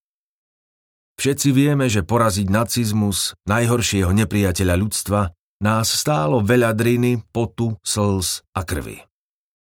Všetci 1.18 1.50
vieme, 1.54 1.86
že 1.88 2.02
poraziť 2.02 2.48
nacizmus, 2.50 3.38
najhoršieho 3.46 4.10
nepriateľa 4.12 4.76
ľudstva, 4.78 5.22
nás 5.64 5.88
stálo 5.88 6.44
veľa 6.44 6.76
driny, 6.76 7.24
potu, 7.32 7.80
slz 7.86 8.44
a 8.52 8.62
krvi. 8.68 9.00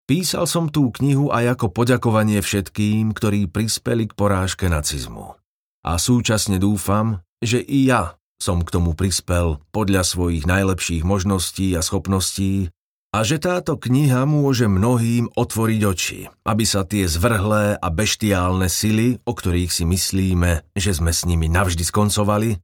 Písal 0.08 0.48
som 0.48 0.72
tú 0.72 0.88
knihu 1.00 1.32
aj 1.32 1.60
ako 1.60 1.72
poďakovanie 1.72 2.40
všetkým, 2.40 3.12
ktorí 3.12 3.52
prispeli 3.52 4.08
k 4.08 4.16
porážke 4.16 4.72
nacizmu. 4.72 5.36
A 5.84 6.00
súčasne 6.00 6.60
dúfam, 6.60 7.24
že 7.44 7.60
i 7.60 7.88
ja 7.88 8.16
som 8.38 8.62
k 8.62 8.70
tomu 8.70 8.94
prispel 8.94 9.60
podľa 9.74 10.06
svojich 10.06 10.46
najlepších 10.46 11.04
možností 11.04 11.74
a 11.74 11.82
schopností 11.82 12.70
a 13.18 13.26
že 13.26 13.42
táto 13.42 13.82
kniha 13.82 14.30
môže 14.30 14.70
mnohým 14.70 15.34
otvoriť 15.34 15.82
oči, 15.90 16.30
aby 16.46 16.64
sa 16.70 16.86
tie 16.86 17.10
zvrhlé 17.10 17.74
a 17.74 17.88
beštiálne 17.90 18.70
sily, 18.70 19.26
o 19.26 19.34
ktorých 19.34 19.74
si 19.74 19.90
myslíme, 19.90 20.62
že 20.78 20.94
sme 20.94 21.10
s 21.10 21.26
nimi 21.26 21.50
navždy 21.50 21.82
skoncovali, 21.82 22.62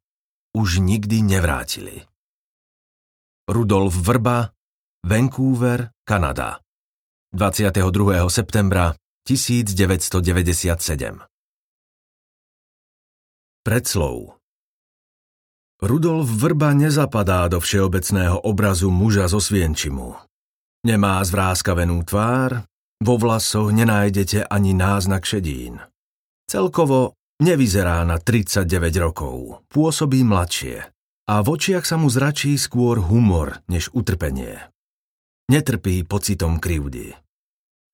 už 0.54 0.78
nikdy 0.78 1.26
nevrátili. 1.26 2.06
Rudolf 3.50 3.98
Vrba, 3.98 4.54
Vancouver, 5.02 5.90
Kanada. 6.06 6.62
22. 7.34 7.82
septembra 8.30 8.94
1997 9.26 10.22
Predslov 13.66 14.38
Rudolf 15.82 16.30
Vrba 16.30 16.78
nezapadá 16.78 17.50
do 17.50 17.58
všeobecného 17.58 18.46
obrazu 18.46 18.94
muža 18.94 19.26
zo 19.26 19.42
Svienčimu. 19.42 20.33
Nemá 20.84 21.24
zvráskavenú 21.24 22.04
tvár, 22.04 22.68
vo 23.00 23.16
vlasoch 23.16 23.72
nenájdete 23.72 24.44
ani 24.52 24.76
náznak 24.76 25.24
šedín. 25.24 25.80
Celkovo 26.44 27.16
nevyzerá 27.40 28.04
na 28.04 28.20
39 28.20 28.68
rokov, 29.00 29.64
pôsobí 29.72 30.28
mladšie 30.28 30.84
a 31.32 31.36
v 31.40 31.48
očiach 31.56 31.88
sa 31.88 31.96
mu 31.96 32.12
zračí 32.12 32.60
skôr 32.60 33.00
humor 33.00 33.64
než 33.72 33.96
utrpenie. 33.96 34.60
Netrpí 35.48 36.04
pocitom 36.04 36.60
krivdy. 36.60 37.16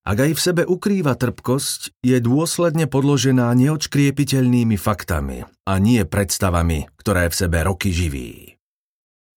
Ak 0.02 0.18
aj 0.26 0.32
v 0.34 0.40
sebe 0.40 0.62
ukrýva 0.66 1.14
trpkosť, 1.14 2.02
je 2.02 2.18
dôsledne 2.18 2.90
podložená 2.90 3.54
neočkriepiteľnými 3.54 4.74
faktami 4.74 5.46
a 5.46 5.72
nie 5.78 6.02
predstavami, 6.02 6.90
ktoré 6.98 7.30
v 7.30 7.38
sebe 7.38 7.62
roky 7.62 7.94
živí. 7.94 8.58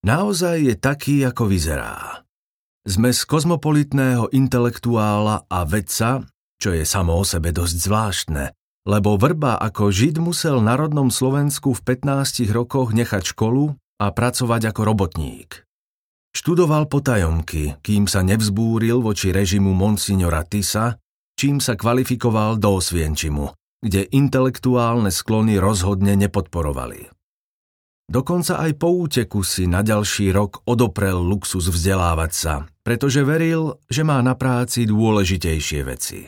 Naozaj 0.07 0.57
je 0.57 0.75
taký, 0.79 1.21
ako 1.27 1.51
vyzerá. 1.51 2.22
Sme 2.83 3.15
z 3.15 3.23
kozmopolitného 3.23 4.27
intelektuála 4.35 5.47
a 5.47 5.59
vedca, 5.63 6.27
čo 6.59 6.75
je 6.75 6.83
samo 6.83 7.15
o 7.15 7.23
sebe 7.23 7.55
dosť 7.55 7.77
zvláštne, 7.79 8.51
lebo 8.83 9.15
Vrba 9.15 9.55
ako 9.55 9.87
Žid 9.87 10.19
musel 10.19 10.59
na 10.59 10.75
rodnom 10.75 11.07
Slovensku 11.07 11.71
v 11.71 11.95
15 11.95 12.43
rokoch 12.51 12.91
nechať 12.91 13.31
školu 13.31 13.71
a 14.03 14.11
pracovať 14.11 14.75
ako 14.75 14.81
robotník. 14.83 15.63
Študoval 16.35 16.91
potajomky, 16.91 17.79
kým 17.79 18.03
sa 18.11 18.19
nevzbúril 18.19 18.99
voči 18.99 19.31
režimu 19.31 19.71
monsignora 19.71 20.43
Tisa, 20.43 20.99
čím 21.39 21.63
sa 21.63 21.79
kvalifikoval 21.79 22.59
do 22.59 22.83
Osvienčimu, 22.83 23.79
kde 23.79 24.11
intelektuálne 24.11 25.07
sklony 25.07 25.55
rozhodne 25.55 26.19
nepodporovali. 26.19 27.07
Dokonca 28.11 28.59
aj 28.59 28.71
po 28.75 28.91
úteku 29.07 29.39
si 29.47 29.71
na 29.71 29.79
ďalší 29.79 30.35
rok 30.35 30.67
odoprel 30.67 31.15
luxus 31.15 31.71
vzdelávať 31.71 32.31
sa, 32.35 32.67
pretože 32.83 33.23
veril, 33.23 33.79
že 33.87 34.03
má 34.05 34.19
na 34.19 34.35
práci 34.35 34.85
dôležitejšie 34.85 35.81
veci 35.87 36.21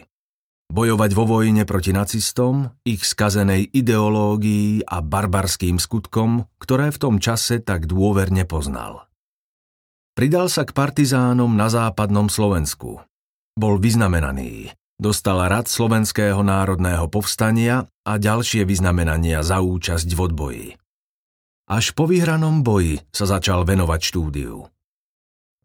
bojovať 0.76 1.12
vo 1.14 1.24
vojne 1.40 1.64
proti 1.64 1.94
nacistom, 1.94 2.74
ich 2.84 3.06
skazenej 3.06 3.70
ideológii 3.70 4.84
a 4.84 5.00
barbarským 5.00 5.78
skutkom, 5.78 6.50
ktoré 6.58 6.90
v 6.90 7.02
tom 7.02 7.16
čase 7.22 7.62
tak 7.62 7.86
dôverne 7.86 8.44
poznal. 8.44 9.06
Pridal 10.16 10.48
sa 10.48 10.64
k 10.64 10.76
partizánom 10.76 11.56
na 11.56 11.68
západnom 11.68 12.32
Slovensku. 12.32 13.04
Bol 13.56 13.80
vyznamenaný, 13.80 14.72
dostal 15.00 15.44
rad 15.48 15.68
Slovenského 15.68 16.40
národného 16.44 17.08
povstania 17.12 17.88
a 18.04 18.16
ďalšie 18.16 18.64
vyznamenania 18.68 19.44
za 19.44 19.60
účasť 19.60 20.10
v 20.12 20.20
odboji. 20.20 20.68
Až 21.66 21.98
po 21.98 22.06
vyhranom 22.06 22.62
boji 22.62 23.02
sa 23.10 23.26
začal 23.26 23.64
venovať 23.64 24.00
štúdiu. 24.12 24.75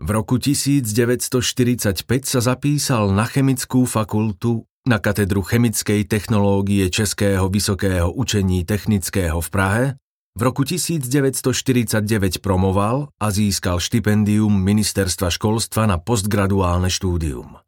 V 0.00 0.08
roku 0.08 0.40
1945 0.40 2.08
sa 2.24 2.40
zapísal 2.40 3.12
na 3.12 3.28
chemickú 3.28 3.84
fakultu 3.84 4.64
na 4.88 4.96
katedru 4.96 5.44
chemickej 5.44 6.08
technológie 6.08 6.88
Českého 6.88 7.52
vysokého 7.52 8.08
učení 8.08 8.64
technického 8.64 9.44
v 9.44 9.48
Prahe, 9.52 9.84
v 10.32 10.40
roku 10.40 10.64
1949 10.64 12.40
promoval 12.40 13.12
a 13.20 13.28
získal 13.28 13.76
štipendium 13.76 14.48
Ministerstva 14.48 15.28
školstva 15.28 15.84
na 15.84 16.00
postgraduálne 16.00 16.88
štúdium. 16.88 17.60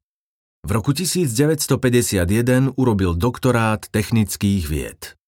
V 0.64 0.70
roku 0.72 0.96
1951 0.96 2.80
urobil 2.80 3.12
doktorát 3.12 3.82
technických 3.92 4.64
vied. 4.72 5.20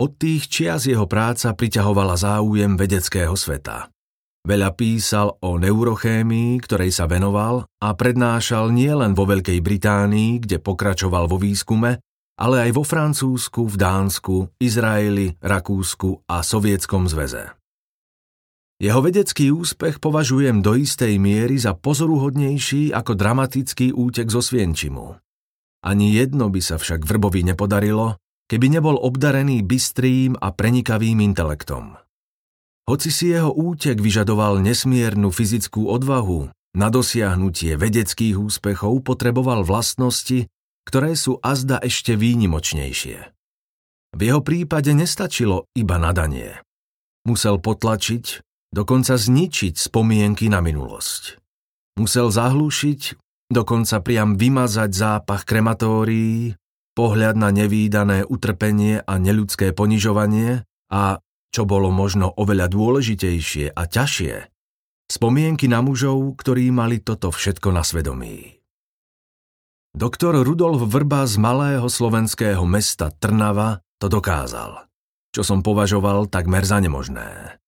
Od 0.00 0.16
tých 0.16 0.48
čias 0.48 0.88
jeho 0.88 1.04
práca 1.04 1.52
priťahovala 1.52 2.16
záujem 2.16 2.78
vedeckého 2.80 3.36
sveta. 3.36 3.92
Veľa 4.40 4.72
písal 4.72 5.36
o 5.44 5.60
neurochémii, 5.60 6.64
ktorej 6.64 6.96
sa 6.96 7.04
venoval 7.04 7.68
a 7.76 7.92
prednášal 7.92 8.72
nielen 8.72 9.12
vo 9.12 9.28
Veľkej 9.28 9.60
Británii, 9.60 10.40
kde 10.40 10.56
pokračoval 10.56 11.28
vo 11.28 11.36
výskume, 11.36 12.00
ale 12.40 12.56
aj 12.64 12.70
vo 12.72 12.80
Francúzsku, 12.80 13.68
v 13.68 13.76
Dánsku, 13.76 14.36
Izraeli, 14.56 15.36
Rakúsku 15.44 16.24
a 16.24 16.40
Sovietskom 16.40 17.04
zväze. 17.04 17.52
Jeho 18.80 19.04
vedecký 19.04 19.52
úspech 19.52 20.00
považujem 20.00 20.64
do 20.64 20.72
istej 20.72 21.20
miery 21.20 21.60
za 21.60 21.76
pozoruhodnejší 21.76 22.96
ako 22.96 23.12
dramatický 23.12 23.92
útek 23.92 24.32
zo 24.32 24.40
Svienčimu. 24.40 25.20
Ani 25.84 26.16
jedno 26.16 26.48
by 26.48 26.64
sa 26.64 26.80
však 26.80 27.04
Vrbovi 27.04 27.44
nepodarilo, 27.44 28.16
keby 28.48 28.72
nebol 28.72 28.96
obdarený 28.96 29.60
bystrým 29.60 30.32
a 30.40 30.48
prenikavým 30.56 31.20
intelektom. 31.20 32.00
Hoci 32.90 33.14
si 33.14 33.30
jeho 33.30 33.54
útek 33.54 34.02
vyžadoval 34.02 34.58
nesmiernu 34.66 35.30
fyzickú 35.30 35.86
odvahu, 35.86 36.50
na 36.74 36.90
dosiahnutie 36.90 37.78
vedeckých 37.78 38.34
úspechov 38.34 39.06
potreboval 39.06 39.62
vlastnosti, 39.62 40.50
ktoré 40.82 41.14
sú 41.14 41.38
azda 41.38 41.78
ešte 41.78 42.18
výnimočnejšie. 42.18 43.18
V 44.10 44.20
jeho 44.26 44.42
prípade 44.42 44.90
nestačilo 44.90 45.70
iba 45.78 46.02
nadanie. 46.02 46.58
Musel 47.30 47.62
potlačiť, 47.62 48.42
dokonca 48.74 49.14
zničiť 49.14 49.78
spomienky 49.78 50.50
na 50.50 50.58
minulosť. 50.58 51.38
Musel 51.94 52.34
zahlúšiť, 52.34 53.14
dokonca 53.54 54.02
priam 54.02 54.34
vymazať 54.34 54.90
zápach 54.90 55.46
krematórií, 55.46 56.58
pohľad 56.98 57.38
na 57.38 57.54
nevýdané 57.54 58.26
utrpenie 58.26 58.98
a 59.06 59.14
neľudské 59.14 59.70
ponižovanie 59.78 60.66
a 60.90 61.22
čo 61.50 61.66
bolo 61.66 61.90
možno 61.90 62.30
oveľa 62.30 62.70
dôležitejšie 62.70 63.74
a 63.74 63.82
ťažšie, 63.86 64.34
spomienky 65.10 65.66
na 65.66 65.82
mužov, 65.82 66.38
ktorí 66.38 66.70
mali 66.70 67.02
toto 67.02 67.34
všetko 67.34 67.74
na 67.74 67.82
svedomí. 67.82 68.62
Doktor 69.90 70.46
Rudolf 70.46 70.86
Vrba 70.86 71.26
z 71.26 71.34
malého 71.42 71.90
slovenského 71.90 72.62
mesta 72.62 73.10
Trnava 73.10 73.82
to 73.98 74.06
dokázal, 74.06 74.86
čo 75.34 75.42
som 75.42 75.66
považoval 75.66 76.30
takmer 76.30 76.62
za 76.62 76.78
nemožné. 76.78 77.58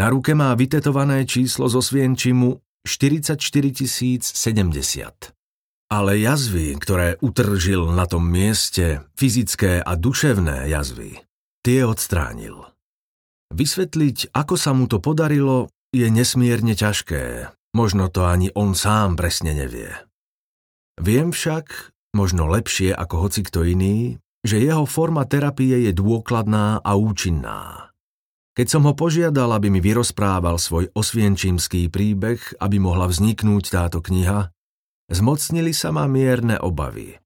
Na 0.00 0.08
ruke 0.08 0.32
má 0.32 0.56
vytetované 0.56 1.28
číslo 1.28 1.68
zo 1.68 1.84
Svienčimu 1.84 2.56
44 2.88 3.36
070. 3.36 5.92
Ale 5.92 6.20
jazvy, 6.20 6.76
ktoré 6.80 7.20
utržil 7.20 7.92
na 7.92 8.08
tom 8.08 8.24
mieste, 8.24 9.04
fyzické 9.16 9.84
a 9.84 9.92
duševné 9.92 10.72
jazvy, 10.72 11.20
tie 11.64 11.84
odstránil. 11.84 12.77
Vysvetliť, 13.54 14.36
ako 14.36 14.54
sa 14.60 14.76
mu 14.76 14.84
to 14.84 15.00
podarilo, 15.00 15.72
je 15.94 16.06
nesmierne 16.12 16.76
ťažké. 16.76 17.48
Možno 17.72 18.12
to 18.12 18.28
ani 18.28 18.52
on 18.52 18.76
sám 18.76 19.16
presne 19.16 19.56
nevie. 19.56 19.92
Viem 21.00 21.32
však, 21.32 21.94
možno 22.12 22.48
lepšie 22.48 22.92
ako 22.92 23.28
hoci 23.28 23.40
kto 23.46 23.64
iný, 23.64 24.18
že 24.44 24.60
jeho 24.60 24.84
forma 24.84 25.24
terapie 25.24 25.88
je 25.88 25.92
dôkladná 25.94 26.80
a 26.82 26.92
účinná. 26.98 27.92
Keď 28.58 28.66
som 28.66 28.82
ho 28.90 28.94
požiadal, 28.96 29.54
aby 29.54 29.70
mi 29.70 29.78
vyrozprával 29.78 30.58
svoj 30.58 30.90
osvienčímský 30.90 31.86
príbeh, 31.94 32.42
aby 32.58 32.82
mohla 32.82 33.06
vzniknúť 33.06 33.64
táto 33.70 34.02
kniha, 34.02 34.50
zmocnili 35.14 35.70
sa 35.70 35.94
ma 35.94 36.10
mierne 36.10 36.58
obavy. 36.58 37.22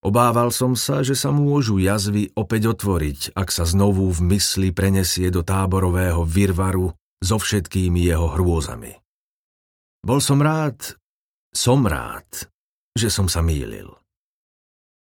Obával 0.00 0.48
som 0.48 0.72
sa, 0.72 1.04
že 1.04 1.12
sa 1.12 1.28
môžu 1.28 1.76
jazvy 1.76 2.32
opäť 2.32 2.72
otvoriť, 2.72 3.36
ak 3.36 3.52
sa 3.52 3.68
znovu 3.68 4.08
v 4.08 4.32
mysli 4.32 4.72
prenesie 4.72 5.28
do 5.28 5.44
táborového 5.44 6.24
virvaru 6.24 6.96
so 7.20 7.36
všetkými 7.36 8.08
jeho 8.08 8.32
hrôzami. 8.32 8.96
Bol 10.00 10.24
som 10.24 10.40
rád, 10.40 10.96
som 11.52 11.84
rád, 11.84 12.48
že 12.96 13.12
som 13.12 13.28
sa 13.28 13.44
mýlil. 13.44 13.92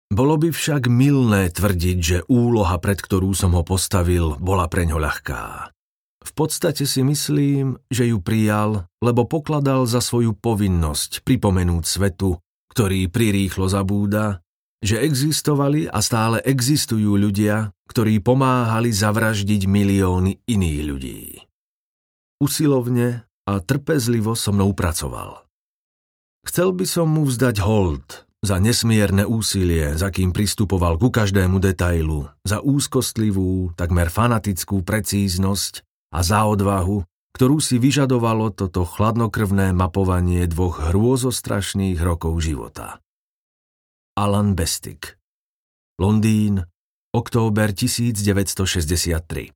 Bolo 0.08 0.40
by 0.40 0.48
však 0.48 0.88
milné 0.88 1.52
tvrdiť, 1.52 1.98
že 2.00 2.18
úloha, 2.32 2.80
pred 2.80 2.96
ktorú 2.96 3.36
som 3.36 3.52
ho 3.52 3.66
postavil, 3.66 4.40
bola 4.40 4.64
preňho 4.64 4.96
ľahká. 4.96 5.74
V 6.24 6.32
podstate 6.32 6.88
si 6.88 7.04
myslím, 7.04 7.76
že 7.92 8.08
ju 8.08 8.24
prijal, 8.24 8.88
lebo 9.04 9.28
pokladal 9.28 9.84
za 9.84 10.00
svoju 10.00 10.32
povinnosť 10.32 11.20
pripomenúť 11.20 11.84
svetu, 11.84 12.40
ktorý 12.72 13.12
prirýchlo 13.12 13.68
zabúda, 13.68 14.45
že 14.86 15.02
existovali 15.02 15.90
a 15.90 15.98
stále 15.98 16.38
existujú 16.46 17.18
ľudia, 17.18 17.74
ktorí 17.90 18.22
pomáhali 18.22 18.94
zavraždiť 18.94 19.66
milióny 19.66 20.46
iných 20.46 20.80
ľudí. 20.86 21.22
Usilovne 22.38 23.26
a 23.50 23.58
trpezlivo 23.58 24.38
so 24.38 24.54
mnou 24.54 24.70
pracoval. 24.78 25.42
Chcel 26.46 26.70
by 26.70 26.86
som 26.86 27.10
mu 27.10 27.26
vzdať 27.26 27.58
hold 27.66 28.26
za 28.46 28.62
nesmierne 28.62 29.26
úsilie, 29.26 29.98
za 29.98 30.14
kým 30.14 30.30
pristupoval 30.30 31.02
ku 31.02 31.10
každému 31.10 31.58
detailu, 31.58 32.30
za 32.46 32.62
úzkostlivú, 32.62 33.74
takmer 33.74 34.06
fanatickú 34.06 34.86
precíznosť 34.86 35.82
a 36.14 36.22
za 36.22 36.46
odvahu, 36.46 37.02
ktorú 37.34 37.58
si 37.58 37.82
vyžadovalo 37.82 38.54
toto 38.54 38.86
chladnokrvné 38.86 39.74
mapovanie 39.74 40.46
dvoch 40.46 40.78
hrôzostrašných 40.94 41.98
rokov 41.98 42.38
života. 42.38 43.02
Alan 44.18 44.54
Bestik. 44.54 45.18
Londýn, 46.00 46.64
október 47.12 47.72
1963. 47.72 49.55